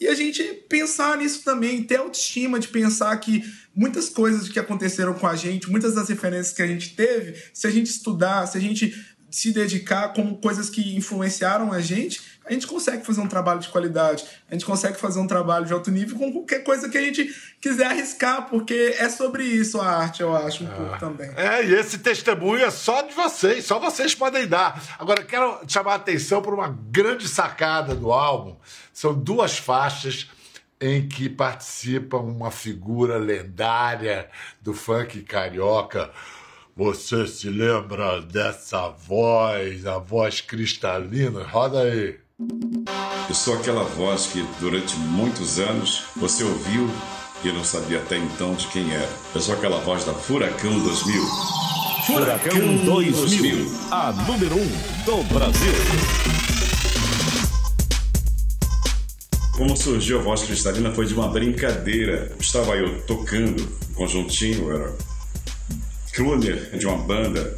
E 0.00 0.06
a 0.08 0.14
gente 0.14 0.42
pensar 0.68 1.18
nisso 1.18 1.42
também, 1.44 1.82
ter 1.82 1.96
autoestima 1.96 2.58
de 2.58 2.68
pensar 2.68 3.14
que 3.18 3.44
muitas 3.74 4.08
coisas 4.08 4.48
que 4.48 4.58
aconteceram 4.58 5.12
com 5.14 5.26
a 5.26 5.36
gente, 5.36 5.70
muitas 5.70 5.94
das 5.94 6.08
referências 6.08 6.54
que 6.54 6.62
a 6.62 6.66
gente 6.66 6.94
teve, 6.94 7.34
se 7.52 7.66
a 7.66 7.70
gente 7.70 7.90
estudar, 7.90 8.46
se 8.46 8.56
a 8.56 8.60
gente 8.60 8.94
se 9.30 9.52
dedicar 9.52 10.12
como 10.12 10.38
coisas 10.38 10.68
que 10.68 10.96
influenciaram 10.96 11.72
a 11.72 11.80
gente, 11.80 12.20
a 12.44 12.52
gente 12.52 12.66
consegue 12.66 13.06
fazer 13.06 13.20
um 13.20 13.28
trabalho 13.28 13.60
de 13.60 13.68
qualidade, 13.68 14.24
a 14.50 14.54
gente 14.54 14.64
consegue 14.64 14.98
fazer 14.98 15.20
um 15.20 15.26
trabalho 15.26 15.66
de 15.66 15.72
alto 15.72 15.90
nível 15.90 16.18
com 16.18 16.32
qualquer 16.32 16.64
coisa 16.64 16.88
que 16.88 16.98
a 16.98 17.00
gente 17.00 17.32
quiser 17.60 17.86
arriscar, 17.86 18.48
porque 18.48 18.96
é 18.98 19.08
sobre 19.08 19.44
isso 19.44 19.80
a 19.80 19.86
arte, 19.86 20.20
eu 20.20 20.34
acho, 20.34 20.64
um 20.64 20.66
pouco 20.66 20.98
também. 20.98 21.30
É, 21.36 21.64
e 21.64 21.74
esse 21.74 21.98
testemunho 21.98 22.64
é 22.64 22.70
só 22.70 23.02
de 23.02 23.14
vocês, 23.14 23.64
só 23.64 23.78
vocês 23.78 24.14
podem 24.14 24.48
dar. 24.48 24.82
Agora, 24.98 25.22
quero 25.22 25.60
chamar 25.68 25.92
a 25.92 25.96
atenção 25.96 26.42
para 26.42 26.54
uma 26.54 26.76
grande 26.90 27.28
sacada 27.28 27.94
do 27.94 28.10
álbum. 28.10 28.56
São 28.92 29.14
duas 29.14 29.56
faixas 29.58 30.28
em 30.80 31.06
que 31.06 31.28
participa 31.28 32.16
uma 32.16 32.50
figura 32.50 33.18
lendária 33.18 34.28
do 34.62 34.72
funk 34.72 35.22
carioca. 35.22 36.10
Você 36.76 37.26
se 37.26 37.50
lembra 37.50 38.22
dessa 38.22 38.88
voz, 38.88 39.84
a 39.86 39.98
voz 39.98 40.40
cristalina? 40.40 41.42
Roda 41.42 41.82
aí. 41.82 42.16
Eu 43.28 43.34
sou 43.34 43.54
aquela 43.54 43.82
voz 43.82 44.28
que 44.28 44.42
durante 44.60 44.96
muitos 44.96 45.58
anos 45.58 46.04
você 46.16 46.44
ouviu 46.44 46.88
e 47.44 47.52
não 47.52 47.64
sabia 47.64 47.98
até 47.98 48.16
então 48.16 48.54
de 48.54 48.68
quem 48.68 48.94
era. 48.94 49.08
Eu 49.34 49.40
sou 49.40 49.54
aquela 49.54 49.78
voz 49.80 50.04
da 50.04 50.14
Furacão 50.14 50.78
2000. 50.78 51.22
Furacão 52.06 52.76
2000, 52.84 53.66
a 53.90 54.12
número 54.12 54.54
1 54.56 54.60
um 54.60 55.04
do 55.04 55.34
Brasil. 55.34 55.72
Como 59.56 59.76
surgiu 59.76 60.20
a 60.20 60.22
voz 60.22 60.42
cristalina 60.44 60.92
foi 60.92 61.04
de 61.04 61.14
uma 61.14 61.28
brincadeira. 61.28 62.34
Estava 62.40 62.76
eu 62.76 63.02
tocando 63.02 63.62
um 63.62 63.94
conjuntinho, 63.94 64.72
era 64.72 65.09
crooner 66.20 66.76
de 66.76 66.86
uma 66.86 66.98
banda, 66.98 67.56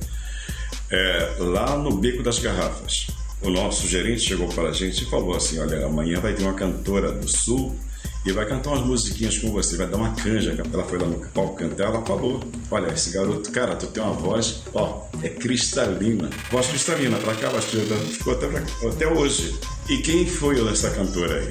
é, 0.88 1.34
lá 1.38 1.76
no 1.76 1.96
Beco 1.96 2.22
das 2.22 2.38
Garrafas. 2.38 3.08
O 3.42 3.50
nosso 3.50 3.88
gerente 3.88 4.20
chegou 4.20 4.46
para 4.46 4.68
a 4.68 4.72
gente 4.72 5.02
e 5.02 5.10
falou 5.10 5.34
assim: 5.34 5.58
Olha, 5.58 5.84
amanhã 5.84 6.20
vai 6.20 6.32
ter 6.32 6.44
uma 6.44 6.54
cantora 6.54 7.10
do 7.10 7.28
Sul 7.28 7.76
e 8.24 8.30
vai 8.30 8.46
cantar 8.46 8.70
umas 8.70 8.86
musiquinhas 8.86 9.36
com 9.36 9.50
você, 9.50 9.76
vai 9.76 9.88
dar 9.88 9.96
uma 9.96 10.14
canja. 10.14 10.56
Ela 10.72 10.84
foi 10.84 10.96
lá 10.96 11.08
no 11.08 11.18
palco 11.30 11.56
cantar, 11.56 11.86
ela 11.86 12.06
falou: 12.06 12.40
Olha, 12.70 12.92
esse 12.92 13.10
garoto, 13.10 13.50
cara, 13.50 13.74
tu 13.74 13.88
tem 13.88 14.00
uma 14.00 14.12
voz, 14.12 14.62
ó, 14.72 15.08
é 15.24 15.28
cristalina. 15.28 16.30
Voz 16.52 16.68
cristalina, 16.68 17.18
pra 17.18 17.34
cá, 17.34 17.48
acho 17.48 17.66
que 17.66 17.80
ficou 18.12 18.34
até, 18.34 18.46
até 18.86 19.08
hoje. 19.08 19.58
E 19.88 19.96
quem 19.98 20.24
foi 20.24 20.64
essa 20.70 20.88
cantora 20.90 21.40
aí? 21.40 21.48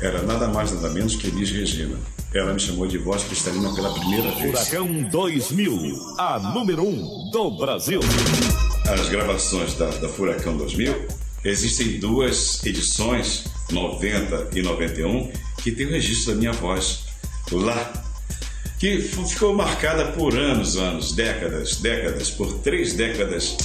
Era 0.00 0.22
nada 0.22 0.46
mais, 0.46 0.70
nada 0.72 0.90
menos 0.90 1.16
que 1.16 1.26
Elis 1.26 1.50
Regina. 1.50 1.96
Ela 2.34 2.52
me 2.52 2.60
chamou 2.60 2.86
de 2.86 2.98
voz 2.98 3.24
cristalina 3.24 3.72
pela 3.74 3.92
primeira 3.94 4.30
vez. 4.32 4.50
Furacão 4.50 5.02
2000, 5.04 6.14
a 6.18 6.38
número 6.38 6.82
1 6.82 6.88
um 6.88 7.30
do 7.30 7.50
Brasil. 7.52 8.00
as 8.84 9.08
gravações 9.08 9.74
da, 9.74 9.88
da 9.90 10.08
Furacão 10.08 10.56
2000, 10.56 11.06
existem 11.44 11.98
duas 11.98 12.64
edições, 12.64 13.44
90 13.70 14.50
e 14.54 14.62
91, 14.62 15.30
que 15.62 15.70
tem 15.72 15.86
o 15.86 15.90
registro 15.90 16.34
da 16.34 16.38
minha 16.38 16.52
voz 16.52 17.04
lá, 17.50 18.04
que 18.78 19.00
ficou 19.00 19.54
marcada 19.54 20.12
por 20.12 20.36
anos, 20.36 20.76
anos, 20.76 21.12
décadas, 21.12 21.76
décadas, 21.76 22.30
por 22.30 22.58
três 22.58 22.92
décadas, 22.94 23.56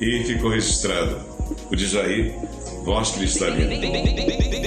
e 0.00 0.24
ficou 0.24 0.50
registrado. 0.50 1.36
O 1.70 1.76
Djaí, 1.76 2.34
voz 2.84 3.12
cristalina. 3.12 3.68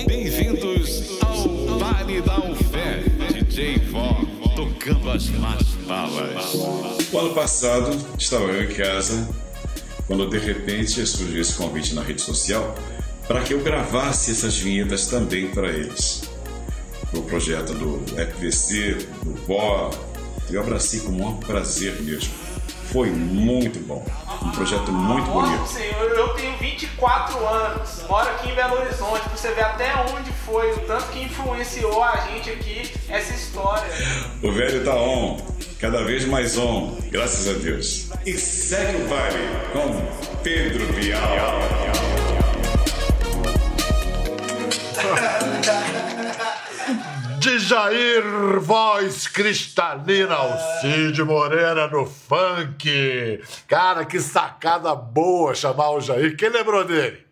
Bem-vindos 0.07 1.19
ao 1.21 1.77
Baile 1.77 2.21
da 2.21 2.39
Ufé, 2.39 2.68
Vó, 3.91 4.21
tocando 4.55 5.11
as 5.11 5.27
más 5.31 5.61
balas. 5.85 6.53
O 7.11 7.19
ano 7.19 7.33
passado, 7.33 7.89
estava 8.17 8.45
eu 8.45 8.63
em 8.63 8.73
casa, 8.73 9.27
quando 10.07 10.29
de 10.29 10.37
repente 10.37 11.05
surgiu 11.05 11.41
esse 11.41 11.55
convite 11.55 11.93
na 11.93 12.01
rede 12.01 12.21
social 12.21 12.73
para 13.27 13.41
que 13.41 13.53
eu 13.53 13.61
gravasse 13.61 14.31
essas 14.31 14.57
vinhetas 14.57 15.07
também 15.07 15.49
para 15.49 15.67
eles. 15.67 16.23
O 17.13 17.21
projeto 17.23 17.73
do 17.73 17.99
FVC, 18.15 19.05
do 19.23 19.35
Vó, 19.45 19.91
eu 20.49 20.61
abracei 20.61 21.01
com 21.01 21.11
o 21.11 21.17
maior 21.19 21.37
prazer 21.39 22.01
mesmo. 22.01 22.31
Foi 22.91 23.09
muito 23.11 23.79
bom, 23.81 24.03
um 24.41 24.49
projeto 24.49 24.91
muito 24.91 25.29
Nossa, 25.29 25.47
bonito. 25.51 25.67
senhor, 25.67 26.09
eu 26.09 26.29
tenho 26.29 26.57
24 26.57 27.47
anos, 27.47 28.03
moro 28.09 28.27
aqui 28.29 28.49
em 28.49 28.55
Belo 28.55 28.77
Horizonte, 28.79 29.21
pra 29.21 29.37
você 29.37 29.51
ver 29.51 29.63
até 29.63 29.93
onde 30.11 30.31
foi, 30.31 30.71
o 30.73 30.79
tanto 30.79 31.05
que 31.09 31.21
influenciou 31.21 32.03
a 32.03 32.15
gente 32.31 32.49
aqui 32.49 32.91
essa 33.07 33.31
história. 33.33 33.87
O 34.41 34.51
velho 34.51 34.83
tá 34.83 34.95
on. 34.95 35.37
cada 35.79 36.03
vez 36.03 36.25
mais 36.25 36.57
on, 36.57 36.97
graças 37.11 37.47
a 37.47 37.59
Deus. 37.59 38.09
E 38.25 38.33
segue 38.33 39.03
o 39.03 39.07
baile 39.07 39.37
com 39.71 40.37
Pedro 40.41 40.91
Bial. 40.93 41.59
De 47.49 47.57
Jair, 47.57 48.59
voz 48.59 49.27
cristalina, 49.27 50.35
Alcide 50.35 51.23
Moreira 51.23 51.87
no 51.87 52.05
funk. 52.05 53.41
Cara, 53.67 54.05
que 54.05 54.19
sacada 54.19 54.93
boa 54.93 55.55
chamar 55.55 55.89
o 55.89 55.99
Jair. 55.99 56.37
Quem 56.37 56.49
lembrou 56.49 56.85
dele? 56.85 57.25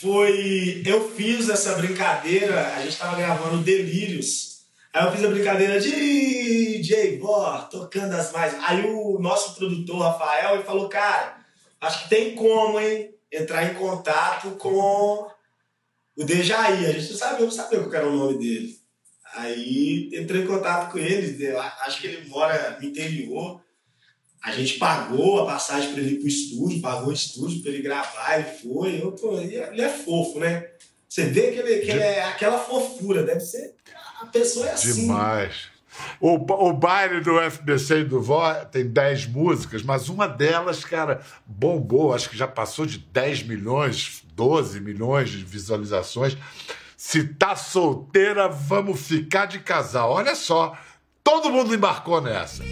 Foi. 0.00 0.82
Eu 0.84 1.08
fiz 1.10 1.48
essa 1.48 1.76
brincadeira, 1.76 2.74
a 2.74 2.82
gente 2.82 2.98
tava 2.98 3.16
gravando 3.16 3.62
Delírios. 3.62 4.62
Aí 4.92 5.06
eu 5.06 5.12
fiz 5.12 5.24
a 5.24 5.28
brincadeira 5.28 5.78
de 5.78 5.92
DJ 5.92 7.20
Vó, 7.20 7.68
tocando 7.70 8.12
as 8.14 8.32
mais. 8.32 8.56
Aí 8.64 8.84
o 8.84 9.20
nosso 9.20 9.54
produtor, 9.54 10.02
Rafael, 10.02 10.56
ele 10.56 10.64
falou: 10.64 10.88
Cara, 10.88 11.36
acho 11.80 12.02
que 12.02 12.08
tem 12.08 12.34
como, 12.34 12.80
hein, 12.80 13.14
entrar 13.30 13.64
em 13.64 13.74
contato 13.74 14.50
com 14.56 15.30
o 16.18 16.24
Dejaí. 16.24 16.84
A 16.84 16.92
gente 16.92 17.12
não 17.12 17.16
sabia, 17.16 17.44
não 17.44 17.52
sabia 17.52 17.78
qual 17.78 17.94
era 17.94 18.08
o 18.08 18.16
nome 18.16 18.36
dele. 18.36 18.79
Aí 19.34 20.10
entrei 20.12 20.42
em 20.42 20.46
contato 20.46 20.90
com 20.92 20.98
ele, 20.98 21.46
acho 21.82 22.00
que 22.00 22.06
ele 22.06 22.28
mora 22.28 22.78
no 22.80 22.86
interior. 22.86 23.60
A 24.42 24.52
gente 24.52 24.78
pagou 24.78 25.42
a 25.42 25.46
passagem 25.46 25.92
para 25.92 26.00
ele 26.00 26.14
ir 26.14 26.18
pro 26.18 26.28
estúdio, 26.28 26.80
pagou 26.80 27.10
o 27.10 27.12
estúdio 27.12 27.62
para 27.62 27.70
ele 27.70 27.82
gravar, 27.82 28.38
ele 28.38 28.58
foi. 28.58 29.02
Eu, 29.02 29.12
pô, 29.12 29.38
ele 29.38 29.82
é 29.82 29.88
fofo, 29.88 30.38
né? 30.40 30.66
Você 31.08 31.26
vê 31.26 31.50
que 31.52 31.58
ele, 31.58 31.80
que 31.80 31.90
ele 31.90 32.02
é 32.02 32.24
aquela 32.24 32.58
fofura, 32.58 33.22
deve 33.22 33.40
ser. 33.40 33.74
A 34.20 34.26
pessoa 34.26 34.68
é 34.68 34.72
assim. 34.72 35.02
Demais. 35.02 35.68
O, 36.20 36.34
o 36.34 36.72
baile 36.72 37.20
do 37.20 37.38
FBC 37.50 38.00
e 38.00 38.04
do 38.04 38.22
Vó 38.22 38.54
tem 38.66 38.86
10 38.86 39.26
músicas, 39.26 39.82
mas 39.82 40.08
uma 40.08 40.26
delas, 40.26 40.84
cara, 40.84 41.20
bombou, 41.44 42.14
acho 42.14 42.30
que 42.30 42.36
já 42.36 42.46
passou 42.46 42.86
de 42.86 42.98
10 42.98 43.42
milhões, 43.42 44.22
12 44.34 44.80
milhões 44.80 45.30
de 45.30 45.44
visualizações. 45.44 46.36
Se 47.02 47.24
tá 47.24 47.56
solteira, 47.56 48.46
vamos 48.46 49.00
ficar 49.00 49.46
de 49.46 49.58
casal. 49.60 50.10
Olha 50.10 50.34
só, 50.34 50.76
todo 51.24 51.50
mundo 51.50 51.74
embarcou 51.74 52.20
nessa. 52.20 52.62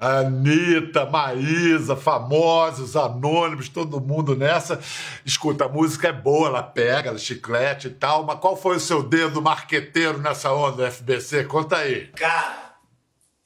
Anitta, 0.00 1.06
Maísa, 1.06 1.96
famosos, 1.96 2.94
anônimos, 2.94 3.68
todo 3.68 4.00
mundo 4.00 4.36
nessa. 4.36 4.80
Escuta, 5.24 5.64
a 5.64 5.68
música 5.68 6.08
é 6.08 6.12
boa, 6.12 6.48
ela 6.48 6.62
pega, 6.62 7.08
ela 7.08 7.18
chiclete 7.18 7.88
e 7.88 7.90
tal, 7.90 8.24
mas 8.24 8.38
qual 8.38 8.56
foi 8.56 8.76
o 8.76 8.80
seu 8.80 9.02
dedo 9.02 9.42
marqueteiro 9.42 10.18
nessa 10.18 10.52
onda 10.52 10.88
FBC? 10.90 11.44
Conta 11.44 11.78
aí. 11.78 12.06
Cara, 12.14 12.76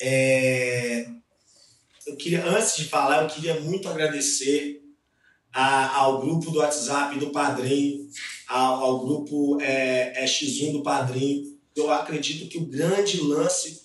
é... 0.00 1.06
eu 2.06 2.16
queria, 2.16 2.46
antes 2.46 2.76
de 2.76 2.84
falar, 2.84 3.22
eu 3.22 3.28
queria 3.28 3.58
muito 3.60 3.88
agradecer 3.88 4.82
a, 5.54 5.96
ao 5.96 6.20
grupo 6.20 6.50
do 6.50 6.58
WhatsApp 6.58 7.18
do 7.18 7.30
Padrinho, 7.30 8.08
ao, 8.46 8.84
ao 8.84 9.00
grupo 9.00 9.58
é, 9.62 10.22
é 10.22 10.26
X1 10.26 10.72
do 10.72 10.82
Padrinho. 10.82 11.52
Eu 11.74 11.90
acredito 11.90 12.48
que 12.50 12.58
o 12.58 12.66
grande 12.66 13.22
lance 13.22 13.82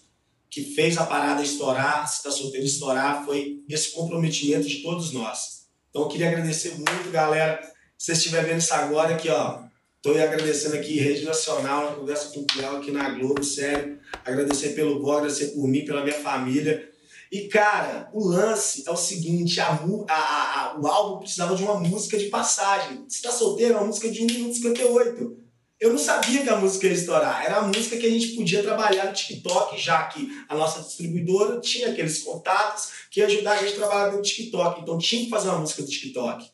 que 0.49 0.63
fez 0.63 0.97
a 0.97 1.05
parada 1.05 1.41
estourar, 1.41 2.07
se 2.07 2.17
está 2.17 2.31
solteiro 2.31 2.65
estourar, 2.65 3.25
foi 3.25 3.61
esse 3.69 3.91
comprometimento 3.91 4.67
de 4.67 4.81
todos 4.81 5.11
nós. 5.11 5.67
Então 5.89 6.03
eu 6.03 6.07
queria 6.07 6.27
agradecer 6.27 6.75
muito, 6.75 7.11
galera. 7.11 7.59
Se 7.97 8.07
você 8.07 8.11
estiver 8.13 8.45
vendo 8.45 8.59
isso 8.59 8.73
agora 8.73 9.15
aqui, 9.15 9.29
ó, 9.29 9.59
estou 9.97 10.13
agradecendo 10.13 10.75
aqui 10.75 10.99
Rede 10.99 11.25
Nacional, 11.25 11.89
na 11.89 11.95
conversa 11.95 12.29
com 12.33 12.41
o 12.41 12.45
Cléo 12.45 12.77
aqui 12.77 12.91
na 12.91 13.09
Globo, 13.09 13.43
sério. 13.43 13.99
Agradecer 14.23 14.69
pelo 14.69 14.99
Bob, 15.01 15.17
agradecer 15.17 15.47
por 15.47 15.67
mim, 15.67 15.85
pela 15.85 16.03
minha 16.03 16.19
família. 16.19 16.89
E, 17.31 17.47
cara, 17.47 18.09
o 18.13 18.25
lance 18.25 18.83
é 18.87 18.91
o 18.91 18.95
seguinte: 18.95 19.59
a, 19.59 19.67
a, 20.07 20.61
a, 20.61 20.79
o 20.79 20.87
álbum 20.87 21.19
precisava 21.19 21.55
de 21.55 21.63
uma 21.63 21.79
música 21.79 22.17
de 22.17 22.27
passagem. 22.27 23.03
Se 23.09 23.17
está 23.17 23.31
solteiro, 23.31 23.73
é 23.73 23.77
uma 23.77 23.87
música 23.87 24.09
de 24.09 24.23
1 24.23 24.27
minuto 24.27 24.51
e 24.51 24.55
58 24.55 25.46
eu 25.79 25.91
não 25.91 25.97
sabia 25.97 26.41
que 26.41 26.49
a 26.49 26.55
música 26.55 26.87
ia 26.87 26.93
estourar. 26.93 27.45
Era 27.45 27.57
a 27.57 27.61
música 27.61 27.97
que 27.97 28.05
a 28.07 28.09
gente 28.09 28.29
podia 28.29 28.63
trabalhar 28.63 29.05
no 29.05 29.13
TikTok, 29.13 29.79
já 29.79 30.03
que 30.07 30.29
a 30.49 30.55
nossa 30.55 30.81
distribuidora 30.81 31.59
tinha 31.59 31.89
aqueles 31.89 32.23
contatos 32.23 32.89
que 33.11 33.19
ia 33.19 33.27
ajudar 33.27 33.53
a 33.53 33.57
gente 33.57 33.73
a 33.73 33.77
trabalhar 33.77 34.11
no 34.11 34.21
TikTok. 34.21 34.81
Então 34.81 34.97
tinha 34.97 35.23
que 35.23 35.29
fazer 35.29 35.49
uma 35.49 35.59
música 35.59 35.83
do 35.83 35.87
TikTok. 35.87 36.49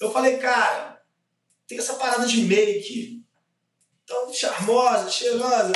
Eu 0.00 0.10
falei, 0.10 0.38
cara, 0.38 1.02
tem 1.66 1.78
essa 1.78 1.94
parada 1.94 2.26
de 2.26 2.42
make. 2.42 3.22
Então, 4.04 4.32
charmosa, 4.32 5.10
cheirosa. 5.10 5.72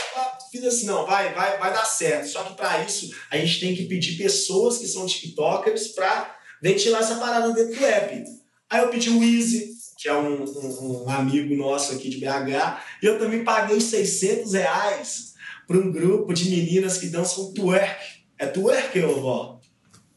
Fiz 0.50 0.64
assim, 0.64 0.86
não, 0.86 1.04
vai, 1.04 1.34
vai, 1.34 1.58
vai 1.58 1.72
dar 1.72 1.84
certo. 1.84 2.28
Só 2.28 2.44
que 2.44 2.54
para 2.54 2.82
isso, 2.84 3.14
a 3.30 3.36
gente 3.36 3.60
tem 3.60 3.74
que 3.74 3.84
pedir 3.86 4.16
pessoas 4.16 4.78
que 4.78 4.86
são 4.86 5.06
TikTokers 5.06 5.88
para 5.88 6.38
ventilar 6.62 7.02
essa 7.02 7.16
parada 7.16 7.52
dentro 7.52 7.78
do 7.78 7.84
app. 7.84 8.24
Aí 8.70 8.82
eu 8.82 8.88
pedi 8.88 9.10
o 9.10 9.22
Easy, 9.22 9.79
que 10.00 10.08
é 10.08 10.14
um, 10.14 10.44
um, 10.44 11.04
um, 11.04 11.10
amigo 11.10 11.54
nosso 11.54 11.92
aqui 11.92 12.08
de 12.08 12.16
BH, 12.16 12.80
e 13.02 13.06
eu 13.06 13.18
também 13.18 13.44
paguei 13.44 13.78
600 13.78 14.54
reais 14.54 15.34
para 15.68 15.76
um 15.76 15.92
grupo 15.92 16.32
de 16.32 16.48
meninas 16.48 16.96
que 16.96 17.08
dançam 17.08 17.52
twerk. 17.52 18.24
É 18.38 18.46
twerk, 18.46 18.98
ô 19.00 19.20
vó? 19.20 19.60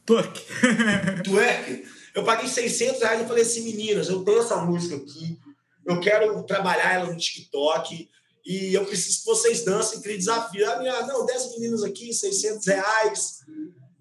Twerk. 0.06 0.40
twerk. 1.22 1.84
Eu 2.14 2.24
paguei 2.24 2.48
600 2.48 2.98
reais 3.02 3.20
e 3.20 3.26
falei 3.26 3.42
assim, 3.42 3.62
meninas, 3.62 4.08
eu 4.08 4.24
tenho 4.24 4.38
essa 4.38 4.56
música 4.56 4.96
aqui, 4.96 5.38
eu 5.86 6.00
quero 6.00 6.42
trabalhar 6.44 6.94
ela 6.94 7.12
no 7.12 7.18
TikTok, 7.18 8.08
e 8.46 8.72
eu 8.72 8.86
preciso 8.86 9.18
que 9.18 9.26
vocês 9.26 9.66
dancem, 9.66 10.00
criem 10.00 10.16
desafio. 10.16 10.70
A 10.70 10.78
minha, 10.78 11.06
não, 11.06 11.26
10 11.26 11.58
meninas 11.58 11.82
aqui, 11.82 12.10
600 12.10 12.66
reais. 12.66 13.40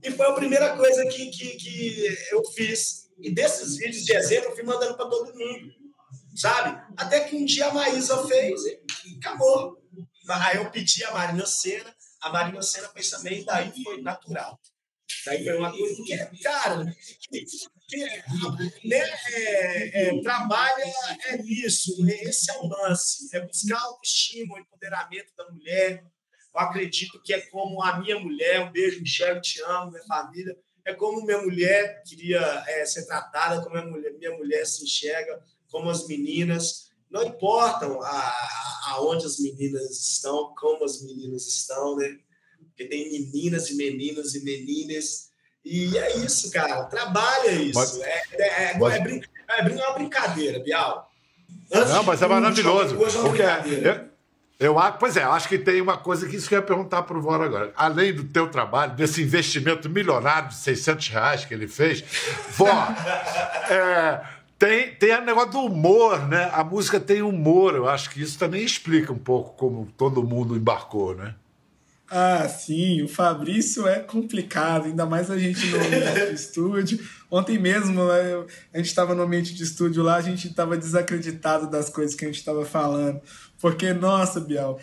E 0.02 0.12
foi 0.12 0.28
a 0.28 0.34
primeira 0.34 0.78
coisa 0.78 1.06
que, 1.08 1.26
que, 1.30 1.48
que 1.58 2.18
eu 2.32 2.42
fiz 2.52 3.03
e 3.24 3.32
desses 3.32 3.78
vídeos 3.78 4.04
de 4.04 4.14
exemplo 4.14 4.50
eu 4.50 4.56
fui 4.56 4.64
mandando 4.64 4.98
para 4.98 5.10
todo 5.10 5.34
mundo, 5.34 5.74
sabe? 6.36 6.94
Até 6.98 7.22
que 7.22 7.38
um 7.38 7.46
dia 7.46 7.68
a 7.68 7.74
Maísa 7.74 8.28
fez 8.28 8.62
e 8.66 9.16
acabou. 9.18 9.82
Aí 10.30 10.58
eu 10.58 10.70
pedi 10.70 11.04
a 11.06 11.12
Marina 11.12 11.46
Senna, 11.46 11.96
a 12.22 12.30
Marina 12.30 12.62
Senna 12.62 12.90
fez 12.90 13.10
também, 13.10 13.46
daí 13.46 13.72
foi 13.82 14.02
natural. 14.02 14.60
Daí 15.26 15.42
foi 15.42 15.58
uma 15.58 15.72
coisa 15.72 16.04
que, 16.04 16.44
cara, 16.44 16.96
que, 17.32 17.46
que 17.88 18.88
né, 18.88 18.98
é, 19.32 20.10
é, 20.10 20.22
trabalha 20.22 20.84
é 21.28 21.38
nisso, 21.38 22.06
esse 22.08 22.52
é 22.52 22.58
o 22.60 22.68
lance, 22.68 23.30
é 23.34 23.40
buscar 23.40 23.80
autoestima, 23.80 24.56
o 24.56 24.60
empoderamento 24.60 25.34
da 25.38 25.50
mulher. 25.50 26.04
Eu 26.54 26.60
acredito 26.60 27.22
que 27.24 27.34
é 27.34 27.40
como 27.48 27.82
a 27.82 28.00
minha 28.00 28.20
mulher, 28.20 28.62
um 28.62 28.72
beijo, 28.72 29.00
Michelle, 29.00 29.40
te 29.40 29.62
amo, 29.62 29.92
minha 29.92 30.04
família 30.04 30.58
é 30.86 30.94
como 30.94 31.26
minha 31.26 31.42
mulher 31.42 32.04
queria 32.04 32.64
é, 32.68 32.86
ser 32.86 33.06
tratada, 33.06 33.62
como 33.62 33.76
minha 33.76 33.86
mulher, 33.86 34.14
minha 34.14 34.38
mulher 34.38 34.66
se 34.66 34.84
enxerga, 34.84 35.42
como 35.72 35.90
as 35.90 36.08
meninas. 36.08 36.92
Não 37.10 37.24
importam 37.24 38.00
aonde 38.88 39.26
as 39.26 39.40
meninas 39.40 39.92
estão, 39.92 40.54
como 40.56 40.84
as 40.84 41.02
meninas 41.04 41.48
estão, 41.48 41.96
né? 41.96 42.18
Porque 42.70 42.86
tem 42.86 43.12
meninas 43.12 43.70
e 43.70 43.76
meninas 43.76 44.34
e 44.34 44.44
meninas. 44.44 45.30
E 45.64 45.98
é 45.98 46.18
isso, 46.18 46.52
cara. 46.52 46.84
Trabalha 46.86 47.52
isso. 47.52 47.80
Mas, 47.80 48.00
é, 48.02 48.24
é, 48.34 48.64
é, 48.72 48.78
mas... 48.78 48.96
é, 48.96 49.00
brin 49.00 49.22
é, 49.48 49.62
uma 49.62 49.94
brincadeira, 49.94 50.60
Bial. 50.60 51.12
Antes 51.72 51.94
não, 51.94 52.04
mas 52.04 52.22
é 52.22 52.28
maravilhoso. 52.28 52.98
Coisa, 52.98 53.18
é 53.18 53.22
uma 53.22 53.30
porque 53.30 53.44
brincadeira. 53.44 54.08
Eu, 54.08 54.13
pois 55.00 55.18
é, 55.18 55.24
acho 55.24 55.50
que 55.50 55.58
tem 55.58 55.82
uma 55.82 55.98
coisa 55.98 56.28
que 56.28 56.36
isso 56.36 56.48
que 56.48 56.56
eu 56.56 56.60
ia 56.60 56.66
perguntar 56.66 57.04
para 57.04 57.18
o 57.18 57.22
Vora 57.22 57.46
agora. 57.46 57.72
Além 57.76 58.14
do 58.14 58.24
teu 58.24 58.48
trabalho, 58.50 58.96
desse 58.96 59.22
investimento 59.22 59.90
milionário 59.90 60.50
de 60.50 60.56
600 60.56 61.08
reais 61.10 61.46
que 61.46 61.54
ele 61.54 61.68
fez, 61.68 62.04
Vó, 62.56 62.70
é, 63.70 64.22
tem, 64.58 64.96
tem 64.96 65.14
o 65.18 65.26
negócio 65.26 65.52
do 65.52 65.60
humor, 65.60 66.28
né? 66.28 66.50
A 66.54 66.64
música 66.64 67.00
tem 67.00 67.22
humor. 67.22 67.76
Eu 67.76 67.90
acho 67.90 68.10
que 68.10 68.22
isso 68.22 68.40
também 68.40 68.64
explica 68.64 69.12
um 69.12 69.18
pouco 69.18 69.58
como 69.58 69.92
todo 69.98 70.24
mundo 70.24 70.56
embarcou, 70.56 71.14
né? 71.16 71.36
Ah, 72.16 72.48
sim, 72.48 73.02
o 73.02 73.08
Fabrício 73.08 73.88
é 73.88 74.00
complicado, 74.00 74.86
ainda 74.86 75.04
mais 75.04 75.32
a 75.32 75.38
gente 75.38 75.66
no 75.66 75.78
ambiente 75.78 76.14
de 76.14 76.34
estúdio. 76.36 77.00
Ontem 77.30 77.58
mesmo, 77.58 78.06
né, 78.06 78.46
a 78.72 78.78
gente 78.78 78.88
estava 78.88 79.16
no 79.16 79.24
ambiente 79.24 79.54
de 79.54 79.64
estúdio 79.64 80.04
lá, 80.04 80.18
a 80.18 80.22
gente 80.22 80.48
estava 80.48 80.78
desacreditado 80.78 81.68
das 81.70 81.90
coisas 81.90 82.14
que 82.14 82.24
a 82.24 82.28
gente 82.28 82.38
estava 82.38 82.64
falando. 82.64 83.20
Porque, 83.64 83.94
nossa, 83.94 84.42
Biel, 84.42 84.78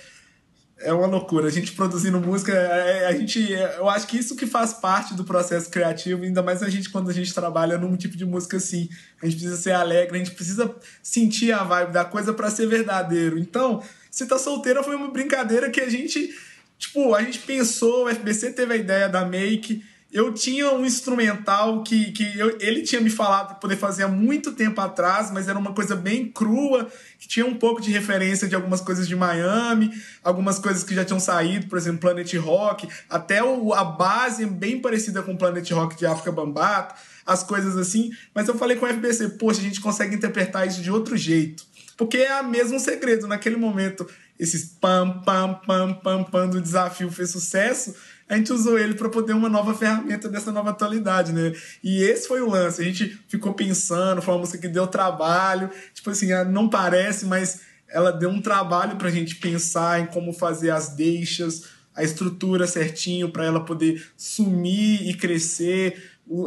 é 0.79 0.91
uma 0.91 1.07
loucura. 1.07 1.49
A 1.49 1.51
gente 1.51 1.73
produzindo 1.73 2.19
música, 2.19 2.51
é, 2.51 3.03
é, 3.03 3.07
a 3.09 3.13
gente, 3.13 3.53
é, 3.55 3.77
eu 3.77 3.91
acho 3.91 4.07
que 4.07 4.17
isso 4.17 4.35
que 4.35 4.47
faz 4.47 4.73
parte 4.73 5.13
do 5.13 5.23
processo 5.23 5.69
criativo, 5.69 6.25
ainda 6.25 6.43
mais 6.43 6.63
a 6.63 6.71
gente 6.71 6.89
quando 6.89 7.11
a 7.11 7.13
gente 7.13 7.35
trabalha 7.35 7.77
num 7.77 7.95
tipo 7.95 8.17
de 8.17 8.25
música 8.25 8.57
assim. 8.57 8.89
A 9.23 9.27
gente 9.27 9.35
precisa 9.35 9.59
ser 9.59 9.73
alegre, 9.73 10.17
a 10.17 10.25
gente 10.25 10.35
precisa 10.35 10.75
sentir 11.03 11.53
a 11.53 11.63
vibe 11.63 11.93
da 11.93 12.07
coisa 12.07 12.33
para 12.33 12.49
ser 12.49 12.69
verdadeiro. 12.69 13.39
Então, 13.39 13.83
se 14.11 14.25
tá 14.25 14.39
solteira 14.39 14.83
foi 14.83 14.97
uma 14.97 15.11
brincadeira 15.11 15.69
que 15.69 15.83
a 15.83 15.91
gente, 15.91 16.35
tipo, 16.79 17.15
a 17.15 17.23
gente 17.23 17.41
pensou, 17.41 18.07
o 18.07 18.09
FBC 18.09 18.53
teve 18.53 18.73
a 18.73 18.77
ideia 18.79 19.11
da 19.11 19.27
make, 19.27 19.85
eu 20.13 20.35
tinha 20.35 20.73
um 20.73 20.85
instrumental 20.85 21.85
que, 21.85 22.11
que 22.11 22.37
eu, 22.39 22.59
ele 22.61 22.83
tinha 22.83 23.01
me 23.01 23.11
falado 23.11 23.49
para 23.49 23.55
poder 23.57 23.77
fazer 23.77 24.03
há 24.03 24.09
muito 24.09 24.53
tempo 24.53 24.81
atrás, 24.81 25.31
mas 25.31 25.47
era 25.47 25.57
uma 25.57 25.73
coisa 25.73 25.95
bem 25.95 26.27
crua, 26.27 26.89
que 27.19 27.29
tinha 27.29 27.47
um 27.47 27.55
pouco 27.55 27.81
de 27.81 27.93
referência 27.93 28.49
de 28.49 28.57
algumas 28.57 28.81
coisas 28.81 29.07
de 29.07 29.15
Miami, 29.15 29.93
algumas 30.25 30.59
coisas 30.59 30.83
que 30.83 30.95
já 30.95 31.05
tinham 31.05 31.21
saído, 31.21 31.69
por 31.69 31.79
exemplo, 31.79 32.01
Planet 32.01 32.35
Rock, 32.39 32.89
até 33.09 33.43
o, 33.43 33.73
a 33.73 33.85
base 33.85 34.45
bem 34.47 34.81
parecida 34.81 35.23
com 35.23 35.37
Planet 35.37 35.71
Rock 35.71 35.97
de 35.97 36.07
África 36.07 36.33
Bambata, 36.33 36.97
as 37.25 37.45
coisas 37.45 37.77
assim. 37.77 38.11
Mas 38.35 38.49
eu 38.49 38.57
falei 38.57 38.77
com 38.77 38.87
o 38.87 38.89
FBC, 38.89 39.29
poxa, 39.31 39.61
a 39.61 39.65
gente 39.65 39.81
consegue 39.81 40.17
interpretar 40.17 40.67
isso 40.67 40.83
de 40.83 40.91
outro 40.91 41.17
jeito. 41.17 41.65
Porque 41.97 42.17
é 42.17 42.41
o 42.41 42.49
mesmo 42.49 42.81
segredo. 42.81 43.29
Naquele 43.29 43.57
momento, 43.57 44.09
esses 44.39 44.65
pam, 44.81 45.23
pam, 45.25 45.61
pam, 45.67 45.95
pam, 45.95 46.25
pam 46.25 46.49
do 46.49 46.61
desafio 46.61 47.13
fez 47.13 47.31
sucesso 47.31 47.95
a 48.31 48.37
gente 48.37 48.53
usou 48.53 48.79
ele 48.79 48.95
para 48.95 49.09
poder 49.09 49.33
uma 49.33 49.49
nova 49.49 49.75
ferramenta 49.75 50.29
dessa 50.29 50.53
nova 50.53 50.71
atualidade, 50.71 51.33
né? 51.33 51.53
E 51.83 52.01
esse 52.05 52.29
foi 52.29 52.41
o 52.41 52.49
lance. 52.49 52.81
A 52.81 52.85
gente 52.85 53.21
ficou 53.27 53.53
pensando, 53.53 54.23
foi 54.23 54.33
uma 54.33 54.41
música 54.41 54.59
que 54.59 54.69
deu 54.69 54.87
trabalho. 54.87 55.69
Tipo 55.93 56.11
assim, 56.11 56.29
não 56.45 56.69
parece, 56.69 57.27
mas 57.27 57.63
ela 57.89 58.13
deu 58.13 58.31
um 58.31 58.41
trabalho 58.41 58.95
pra 58.95 59.11
gente 59.11 59.35
pensar 59.35 60.01
em 60.01 60.07
como 60.07 60.33
fazer 60.33 60.71
as 60.71 60.91
deixas, 60.91 61.65
a 61.93 62.05
estrutura 62.05 62.69
certinho 62.69 63.33
para 63.33 63.45
ela 63.45 63.65
poder 63.65 64.01
sumir 64.17 65.09
e 65.09 65.15
crescer, 65.15 66.01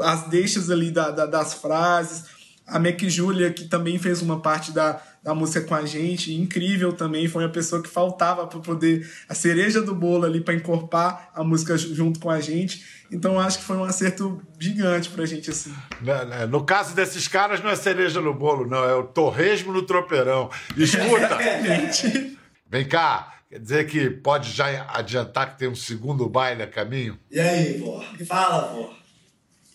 as 0.03 0.29
deixas 0.29 0.69
ali 0.69 0.89
da, 0.89 1.11
da, 1.11 1.25
das 1.25 1.53
frases. 1.55 2.23
A 2.65 2.79
Mac 2.79 3.01
Julia, 3.03 3.51
que 3.51 3.65
também 3.65 3.99
fez 3.99 4.21
uma 4.21 4.39
parte 4.39 4.71
da, 4.71 5.01
da 5.21 5.35
música 5.35 5.61
com 5.61 5.75
a 5.75 5.85
gente, 5.85 6.33
incrível 6.33 6.93
também, 6.93 7.27
foi 7.27 7.43
uma 7.43 7.51
pessoa 7.51 7.81
que 7.81 7.89
faltava 7.89 8.47
para 8.47 8.59
poder 8.59 9.09
a 9.27 9.33
cereja 9.33 9.81
do 9.81 9.93
bolo 9.93 10.25
ali 10.25 10.41
para 10.41 10.53
encorpar 10.53 11.29
a 11.35 11.43
música 11.43 11.77
junto 11.77 12.19
com 12.19 12.29
a 12.29 12.39
gente. 12.39 12.83
Então 13.11 13.39
acho 13.39 13.59
que 13.59 13.63
foi 13.63 13.77
um 13.77 13.83
acerto 13.83 14.41
gigante 14.57 15.09
pra 15.09 15.25
gente 15.25 15.49
assim. 15.49 15.73
Né, 16.01 16.25
né, 16.25 16.45
no 16.45 16.63
caso 16.63 16.95
desses 16.95 17.27
caras 17.27 17.61
não 17.61 17.69
é 17.69 17.75
cereja 17.75 18.19
no 18.21 18.33
bolo, 18.33 18.67
não, 18.67 18.83
é 18.83 18.95
o 18.95 19.03
torresmo 19.03 19.71
no 19.71 19.83
tropeirão. 19.83 20.49
Escuta, 20.75 21.37
gente. 21.61 22.37
Vem 22.69 22.87
cá, 22.87 23.33
quer 23.49 23.59
dizer 23.59 23.87
que 23.87 24.09
pode 24.09 24.51
já 24.51 24.87
adiantar 24.89 25.51
que 25.51 25.59
tem 25.59 25.67
um 25.67 25.75
segundo 25.75 26.27
baile 26.27 26.63
a 26.63 26.67
caminho? 26.67 27.19
E 27.29 27.39
aí, 27.39 27.79
pô? 27.79 28.01
Fala, 28.25 28.63
pô. 28.73 29.02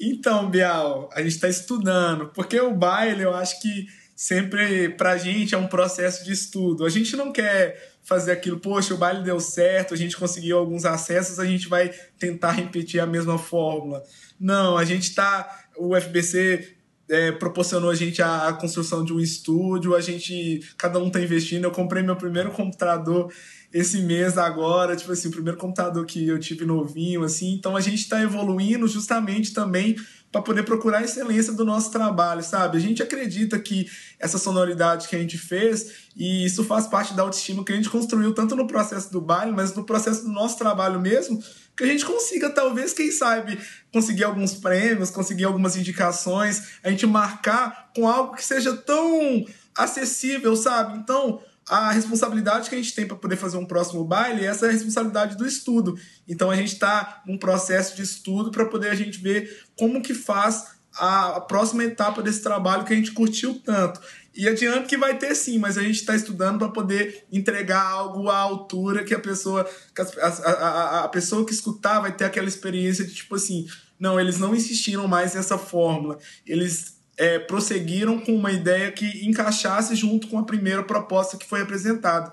Então, 0.01 0.49
Bial, 0.49 1.11
a 1.13 1.23
gente 1.23 1.35
está 1.35 1.49
estudando, 1.49 2.29
porque 2.29 2.61
o 2.61 2.75
baile 2.75 3.23
eu 3.23 3.35
acho 3.35 3.61
que 3.61 3.87
sempre 4.15 4.89
pra 4.91 5.17
gente 5.17 5.55
é 5.55 5.59
um 5.59 5.67
processo 5.67 6.25
de 6.25 6.33
estudo. 6.33 6.85
A 6.85 6.89
gente 6.89 7.17
não 7.17 7.33
quer 7.33 7.97
fazer 8.03 8.33
aquilo, 8.33 8.59
poxa, 8.59 8.95
o 8.95 8.97
baile 8.97 9.23
deu 9.23 9.39
certo, 9.39 9.93
a 9.93 9.97
gente 9.97 10.17
conseguiu 10.17 10.59
alguns 10.59 10.85
acessos, 10.85 11.39
a 11.39 11.45
gente 11.45 11.69
vai 11.69 11.91
tentar 12.19 12.53
repetir 12.53 13.01
a 13.01 13.07
mesma 13.07 13.39
fórmula. 13.39 14.03
Não, 14.41 14.77
a 14.77 14.85
gente 14.85 15.15
tá. 15.15 15.67
O 15.77 15.95
FBC 15.95 16.77
é, 17.09 17.33
proporcionou 17.33 17.91
a 17.91 17.95
gente 17.95 18.23
a, 18.23 18.49
a, 18.49 18.53
construção 18.53 19.05
de 19.05 19.13
um 19.13 19.21
estúdio, 19.21 19.95
a 19.95 20.01
gente. 20.01 20.61
Cada 20.77 20.99
um 20.99 21.11
tá 21.11 21.21
investindo. 21.21 21.65
Eu 21.65 21.71
comprei 21.71 22.03
meu 22.03 22.17
primeiro 22.17 22.51
computador 22.51 23.33
esse 23.73 24.01
mês 24.03 24.39
agora, 24.39 24.97
tipo 24.97 25.13
assim, 25.13 25.29
o 25.29 25.33
primeiro 25.33 25.59
computador 25.59 26.05
que 26.07 26.27
eu 26.27 26.39
tive 26.39 26.65
novinho, 26.65 27.23
assim. 27.23 27.53
Então 27.53 27.77
a 27.77 27.81
gente 27.81 27.99
está 27.99 28.23
evoluindo 28.23 28.87
justamente 28.89 29.53
também 29.53 29.97
para 30.31 30.43
poder 30.43 30.63
procurar 30.63 30.99
a 30.99 31.05
excelência 31.05 31.53
do 31.53 31.65
nosso 31.65 31.91
trabalho, 31.91 32.43
sabe? 32.43 32.77
A 32.77 32.81
gente 32.81 33.03
acredita 33.03 33.59
que 33.59 33.87
essa 34.19 34.37
sonoridade 34.37 35.09
que 35.09 35.17
a 35.17 35.19
gente 35.19 35.39
fez, 35.39 36.09
e 36.15 36.45
isso 36.45 36.65
faz 36.65 36.87
parte 36.87 37.15
da 37.15 37.23
autoestima 37.23 37.65
que 37.65 37.73
a 37.73 37.77
gente 37.77 37.89
construiu 37.89 38.35
tanto 38.35 38.55
no 38.55 38.67
processo 38.67 39.11
do 39.11 39.21
baile, 39.21 39.53
mas 39.53 39.75
no 39.75 39.85
processo 39.85 40.25
do 40.25 40.31
nosso 40.31 40.59
trabalho 40.59 41.01
mesmo, 41.01 41.43
que 41.77 41.85
a 41.85 41.87
gente 41.87 42.05
consiga, 42.05 42.51
talvez, 42.51 42.93
quem 42.93 43.11
sabe, 43.11 43.59
conseguir 43.93 44.25
alguns 44.25 44.55
prêmios, 44.55 45.11
conseguir 45.11 45.45
algumas 45.45 45.77
indicações, 45.77 46.79
a 46.83 46.91
gente 46.91 47.07
marcar 47.07 47.91
com 47.95 48.07
algo 48.07 48.35
que 48.35 48.45
seja 48.45 48.77
tão 48.77 49.47
acessível, 49.75 50.55
sabe? 50.57 50.99
Então, 50.99 51.41
a 51.69 51.91
responsabilidade 51.91 52.69
que 52.69 52.75
a 52.75 52.79
gente 52.79 52.95
tem 52.95 53.07
para 53.07 53.17
poder 53.17 53.37
fazer 53.37 53.59
um 53.59 53.67
próximo 53.67 54.05
baile, 54.05 54.45
essa 54.45 54.67
é 54.67 54.69
a 54.71 54.73
responsabilidade 54.73 55.37
do 55.37 55.47
estudo. 55.47 55.99
Então 56.27 56.51
a 56.51 56.57
gente 56.57 56.73
está 56.73 57.23
num 57.27 57.37
processo 57.37 57.95
de 57.95 58.03
estudo 58.03 58.51
para 58.51 58.65
poder 58.65 58.89
a 58.91 58.95
gente 58.95 59.19
ver 59.21 59.65
como 59.77 60.03
que 60.03 60.15
faz 60.15 60.79
a 60.95 61.41
próxima 61.41 61.85
etapa 61.85 62.23
desse 62.23 62.43
trabalho 62.43 62.85
que 62.85 62.93
a 62.93 62.97
gente 62.97 63.13
curtiu 63.13 63.61
tanto. 63.65 64.01
E 64.35 64.49
adiante 64.49 64.87
que 64.87 64.97
vai 64.97 65.19
ter 65.19 65.35
sim, 65.35 65.59
mas 65.59 65.77
a 65.77 65.83
gente 65.83 65.97
está 65.97 66.15
estudando 66.15 66.59
para 66.59 66.69
poder 66.69 67.25
entregar 67.31 67.83
algo 67.83 68.29
à 68.29 68.37
altura 68.37 69.05
que 69.05 69.15
a 69.15 69.19
pessoa, 69.19 69.69
que 69.95 70.01
a, 70.01 70.27
a, 70.27 71.05
a, 71.05 71.09
pessoa 71.09 71.45
que 71.45 71.53
escutar 71.53 72.01
vai 72.01 72.15
ter 72.15 72.25
aquela 72.25 72.47
experiência 72.47 73.05
de 73.05 73.15
tipo 73.15 73.35
assim, 73.35 73.67
não, 73.99 74.19
eles 74.19 74.39
não 74.39 74.55
insistiram 74.55 75.09
mais 75.09 75.35
nessa 75.35 75.59
fórmula, 75.59 76.19
eles 76.47 76.98
é, 77.19 77.39
prosseguiram 77.39 78.19
com 78.21 78.33
uma 78.33 78.53
ideia 78.53 78.93
que 78.93 79.27
encaixasse 79.27 79.95
junto 79.97 80.29
com 80.29 80.39
a 80.39 80.45
primeira 80.45 80.85
proposta 80.85 81.37
que 81.37 81.45
foi 81.45 81.61
apresentada. 81.61 82.33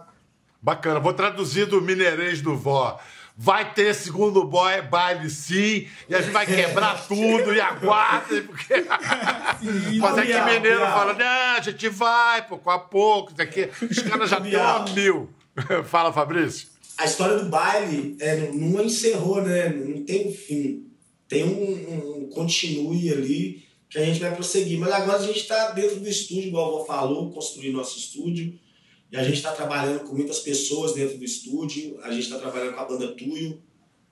Bacana, 0.61 0.99
vou 0.99 1.13
traduzir 1.13 1.65
do 1.65 1.81
mineirês 1.81 2.41
do 2.41 2.55
vó. 2.55 2.99
Vai 3.37 3.73
ter 3.73 3.93
segundo 3.93 4.45
boy, 4.45 4.81
baile 4.83 5.29
sim, 5.29 5.87
e 6.07 6.15
a 6.15 6.21
gente 6.21 6.31
vai 6.31 6.45
quebrar 6.45 7.03
tudo 7.05 7.53
e 7.53 7.59
aguarda, 7.59 8.41
porque. 8.43 8.81
Sim, 9.59 9.99
Mas 9.99 10.17
é 10.19 10.25
que 10.25 10.41
mineiro 10.41 10.79
fala, 10.79 11.13
não, 11.13 11.57
a 11.57 11.61
gente 11.61 11.89
vai 11.89 12.47
pouco 12.47 12.69
a 12.69 12.79
pouco, 12.79 13.33
daqui. 13.33 13.69
Os 13.81 13.99
caras 13.99 14.29
já 14.29 14.39
estão 14.39 14.61
a 14.65 14.89
mil. 14.89 15.29
fala, 15.83 16.13
Fabrício. 16.13 16.69
A 16.97 17.03
história 17.03 17.37
do 17.37 17.49
baile 17.49 18.15
é, 18.21 18.51
não 18.53 18.81
encerrou, 18.81 19.41
né? 19.41 19.67
Não 19.67 20.05
tem 20.05 20.29
um 20.29 20.31
fim. 20.31 20.85
Tem 21.27 21.43
um, 21.43 22.23
um 22.23 22.29
continue 22.29 23.11
ali 23.11 23.65
que 23.95 24.01
a 24.01 24.05
gente 24.05 24.19
vai 24.19 24.35
prosseguir. 24.35 24.77
Mas 24.77 24.91
agora 24.91 25.19
a 25.19 25.25
gente 25.25 25.39
está 25.39 25.71
dentro 25.71 26.01
do 26.01 26.09
estúdio, 26.09 26.49
igual 26.49 26.65
a 26.65 26.75
avó 26.75 26.85
falou, 26.85 27.31
construindo 27.31 27.75
nosso 27.75 27.97
estúdio. 27.97 28.59
E 29.09 29.15
a 29.15 29.23
gente 29.23 29.37
está 29.37 29.53
trabalhando 29.53 30.01
com 30.01 30.13
muitas 30.13 30.39
pessoas 30.39 30.93
dentro 30.93 31.17
do 31.17 31.23
estúdio. 31.23 31.97
A 32.03 32.11
gente 32.11 32.23
está 32.23 32.37
trabalhando 32.37 32.73
com 32.73 32.81
a 32.81 32.85
banda 32.85 33.15
Tuyo, 33.15 33.61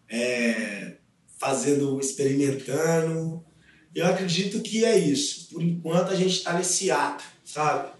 é, 0.07 0.95
fazendo, 1.37 1.99
experimentando. 1.99 3.43
Eu 3.93 4.05
acredito 4.05 4.61
que 4.61 4.85
é 4.85 4.97
isso. 4.97 5.49
Por 5.49 5.61
enquanto 5.61 6.11
a 6.11 6.15
gente 6.15 6.37
está 6.37 6.53
nesse 6.53 6.89
ato, 6.89 7.25
sabe? 7.43 7.91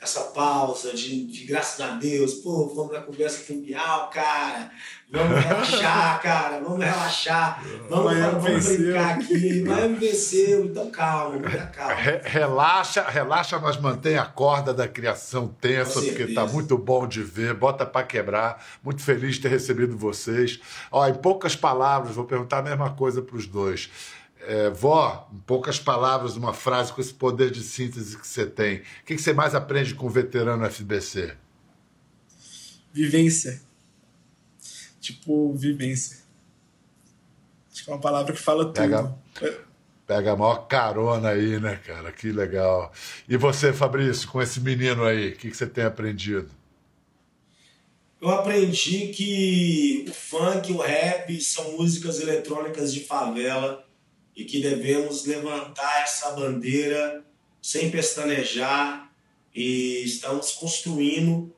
essa 0.00 0.22
pausa 0.24 0.94
de, 0.94 1.26
de 1.26 1.44
graças 1.44 1.78
a 1.80 1.90
Deus, 1.96 2.34
pô, 2.34 2.66
vamos 2.68 2.92
na 2.92 3.02
conversa 3.02 3.52
o 3.52 3.56
Bial, 3.60 4.08
cara, 4.08 4.72
vamos 5.10 5.44
relaxar, 5.44 6.22
cara, 6.22 6.60
vamos 6.60 6.84
relaxar, 6.84 7.62
vamos, 7.88 8.16
vamos, 8.16 8.42
vamos 8.44 8.66
brincar 8.66 9.16
aqui, 9.16 9.62
Miami 9.62 9.96
venceu, 9.96 10.66
então 10.66 10.90
calma, 10.90 11.38
muita 11.38 11.66
calma. 11.66 11.94
relaxa, 12.22 13.08
relaxa, 13.08 13.58
mas 13.58 13.76
mantém 13.76 14.16
a 14.16 14.24
corda 14.24 14.72
da 14.72 14.86
criação 14.86 15.48
tensa, 15.48 16.00
porque 16.00 16.28
tá 16.32 16.46
muito 16.46 16.78
bom 16.78 17.06
de 17.06 17.22
ver, 17.22 17.54
bota 17.54 17.84
para 17.84 18.06
quebrar, 18.06 18.64
muito 18.82 19.02
feliz 19.02 19.36
de 19.36 19.42
ter 19.42 19.48
recebido 19.48 19.96
vocês. 19.96 20.60
Ó, 20.92 21.06
em 21.06 21.14
poucas 21.14 21.56
palavras, 21.56 22.14
vou 22.14 22.24
perguntar 22.24 22.58
a 22.58 22.62
mesma 22.62 22.90
coisa 22.90 23.20
para 23.20 23.36
os 23.36 23.46
dois. 23.46 23.90
É, 24.42 24.70
vó, 24.70 25.28
em 25.34 25.38
poucas 25.40 25.78
palavras, 25.78 26.36
uma 26.36 26.54
frase 26.54 26.92
com 26.92 27.00
esse 27.00 27.12
poder 27.12 27.50
de 27.50 27.62
síntese 27.62 28.16
que 28.16 28.26
você 28.26 28.46
tem. 28.46 28.78
O 28.78 28.82
que, 29.04 29.16
que 29.16 29.22
você 29.22 29.32
mais 29.32 29.54
aprende 29.54 29.94
com 29.94 30.06
o 30.06 30.10
veterano 30.10 30.64
FBC? 30.70 31.34
Vivência. 32.92 33.69
Tipo, 35.00 35.54
vivência. 35.54 36.18
Acho 37.72 37.84
que 37.84 37.90
é 37.90 37.94
uma 37.94 38.00
palavra 38.00 38.32
que 38.32 38.40
fala 38.40 38.72
pega, 38.72 39.16
tudo. 39.34 39.56
Pega 40.06 40.32
a 40.32 40.36
maior 40.36 40.66
carona 40.66 41.30
aí, 41.30 41.58
né, 41.58 41.76
cara? 41.86 42.12
Que 42.12 42.32
legal. 42.32 42.92
E 43.28 43.36
você, 43.36 43.72
Fabrício, 43.72 44.28
com 44.28 44.42
esse 44.42 44.60
menino 44.60 45.04
aí, 45.04 45.30
o 45.30 45.36
que, 45.36 45.50
que 45.50 45.56
você 45.56 45.66
tem 45.66 45.84
aprendido? 45.84 46.50
Eu 48.20 48.28
aprendi 48.28 49.08
que 49.08 50.04
o 50.08 50.12
funk, 50.12 50.72
o 50.72 50.78
rap 50.78 51.40
são 51.40 51.78
músicas 51.78 52.20
eletrônicas 52.20 52.92
de 52.92 53.00
favela 53.00 53.82
e 54.36 54.44
que 54.44 54.60
devemos 54.60 55.24
levantar 55.24 56.02
essa 56.02 56.32
bandeira 56.32 57.24
sem 57.62 57.90
pestanejar 57.90 59.10
e 59.54 60.02
estamos 60.04 60.52
construindo 60.52 61.54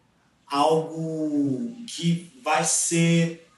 algo 0.52 1.74
que 1.86 2.30
vai 2.44 2.62
ser 2.62 3.48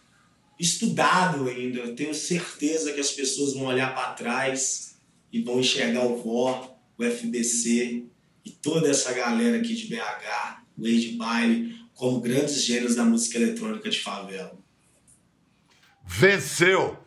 estudado 0.59 1.49
ainda. 1.49 1.81
Eu 1.81 1.97
tenho 1.97 2.15
certeza 2.15 2.93
que 2.93 3.01
as 3.01 3.11
pessoas 3.11 3.55
vão 3.55 3.65
olhar 3.65 3.95
para 3.95 4.13
trás 4.13 4.97
e 5.33 5.43
vão 5.43 5.59
enxergar 5.59 6.05
o 6.05 6.23
Vó, 6.23 6.79
o 6.97 7.05
FBC 7.05 8.05
e 8.45 8.51
toda 8.51 8.89
essa 8.89 9.13
galera 9.13 9.59
aqui 9.59 9.75
de 9.75 9.89
BH, 9.89 10.63
o 10.79 10.87
Age 10.87 11.17
Baile, 11.17 11.75
como 11.95 12.21
grandes 12.21 12.63
gênios 12.63 12.95
da 12.95 13.05
música 13.05 13.39
eletrônica 13.39 13.91
de 13.91 13.99
favela. 14.01 14.57
Venceu! 16.07 16.99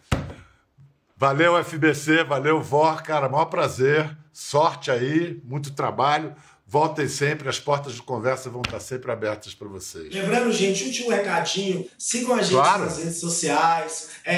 Valeu, 1.15 1.57
FBC, 1.63 2.23
valeu, 2.23 2.61
VOR, 2.61 3.01
cara, 3.01 3.27
maior 3.27 3.45
prazer. 3.45 4.15
Sorte 4.31 4.91
aí, 4.91 5.41
muito 5.43 5.73
trabalho. 5.73 6.35
Voltem 6.70 7.07
sempre, 7.07 7.47
as 7.47 7.61
portas 7.61 7.93
de 7.93 8.01
conversa 8.01 8.49
vão 8.49 8.61
estar 8.61 8.82
sempre 8.82 9.09
abertas 9.09 9.53
para 9.53 9.70
vocês. 9.70 10.13
Lembrando, 10.13 10.51
gente, 10.51 10.84
último 10.84 11.11
recadinho: 11.11 11.88
sigam 11.97 12.36
a 12.36 12.41
gente 12.41 12.51
claro. 12.51 12.84
nas 12.84 12.97
redes 12.97 13.20
sociais, 13.22 14.09
é, 14.26 14.36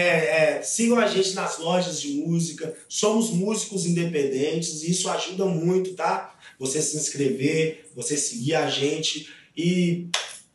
é, 0.58 0.62
sigam 0.62 1.00
a 1.00 1.08
gente 1.08 1.34
nas 1.34 1.58
lojas 1.58 2.00
de 2.00 2.10
música. 2.10 2.76
Somos 2.88 3.32
músicos 3.32 3.88
independentes 3.88 4.84
e 4.84 4.92
isso 4.92 5.10
ajuda 5.10 5.46
muito, 5.46 5.96
tá? 5.96 6.36
Você 6.60 6.84
se 6.84 6.98
inscrever, 6.98 7.90
você 7.96 8.16
seguir 8.16 8.54
a 8.54 8.70
gente 8.70 9.34
e 9.58 10.08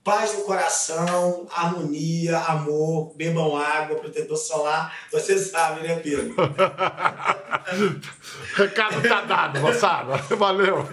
paz 0.05 0.35
no 0.35 0.43
coração, 0.43 1.47
harmonia, 1.51 2.39
amor, 2.39 3.15
bebam 3.17 3.57
água, 3.57 3.97
protetor 3.97 4.37
solar. 4.37 4.95
Você 5.11 5.39
sabe, 5.39 5.89
né, 5.89 5.97
Pedro? 5.97 6.35
Recado 8.55 9.01
tá 9.09 9.23
dado, 9.23 9.61
moçada. 9.61 10.19
Valeu. 10.37 10.87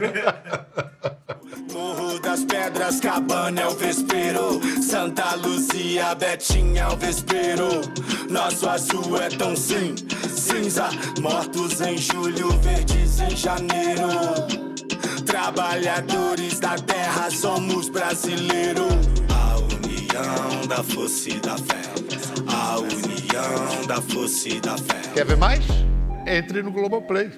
Morro 1.74 2.20
das 2.20 2.46
Pedras, 2.46 3.02
Cabana 3.02 3.62
é 3.62 3.68
o 3.68 3.72
vespeiro. 3.72 4.62
Santa 4.82 5.36
Luzia, 5.36 6.16
Betinha 6.16 6.84
é 6.84 6.88
o 6.88 6.96
vespeiro. 6.96 7.82
Nosso 8.30 8.70
azul 8.70 9.22
é 9.22 9.30
tão 9.30 9.56
sim, 9.58 9.94
cinza. 10.30 10.90
Mortos 11.20 11.82
em 11.82 11.98
julho, 11.98 12.50
verdes 12.60 13.20
em 13.20 13.36
janeiro. 13.36 14.71
Trabalhadores 15.32 16.60
da 16.60 16.76
terra, 16.76 17.32
somos 17.32 17.88
brasileiros. 17.88 18.92
A 19.34 19.58
união 19.60 20.68
da 20.68 20.84
força 20.84 21.30
e 21.30 21.40
da 21.40 21.58
fé. 21.58 21.82
A 22.54 22.78
união 22.80 23.88
da 23.88 24.02
força 24.02 24.50
e 24.50 24.60
da 24.60 24.78
fé. 24.78 25.00
Quer 25.14 25.26
ver 25.26 25.38
mais? 25.38 25.64
Entre 26.28 26.62
no 26.62 26.70
Globoplay. 26.70 27.32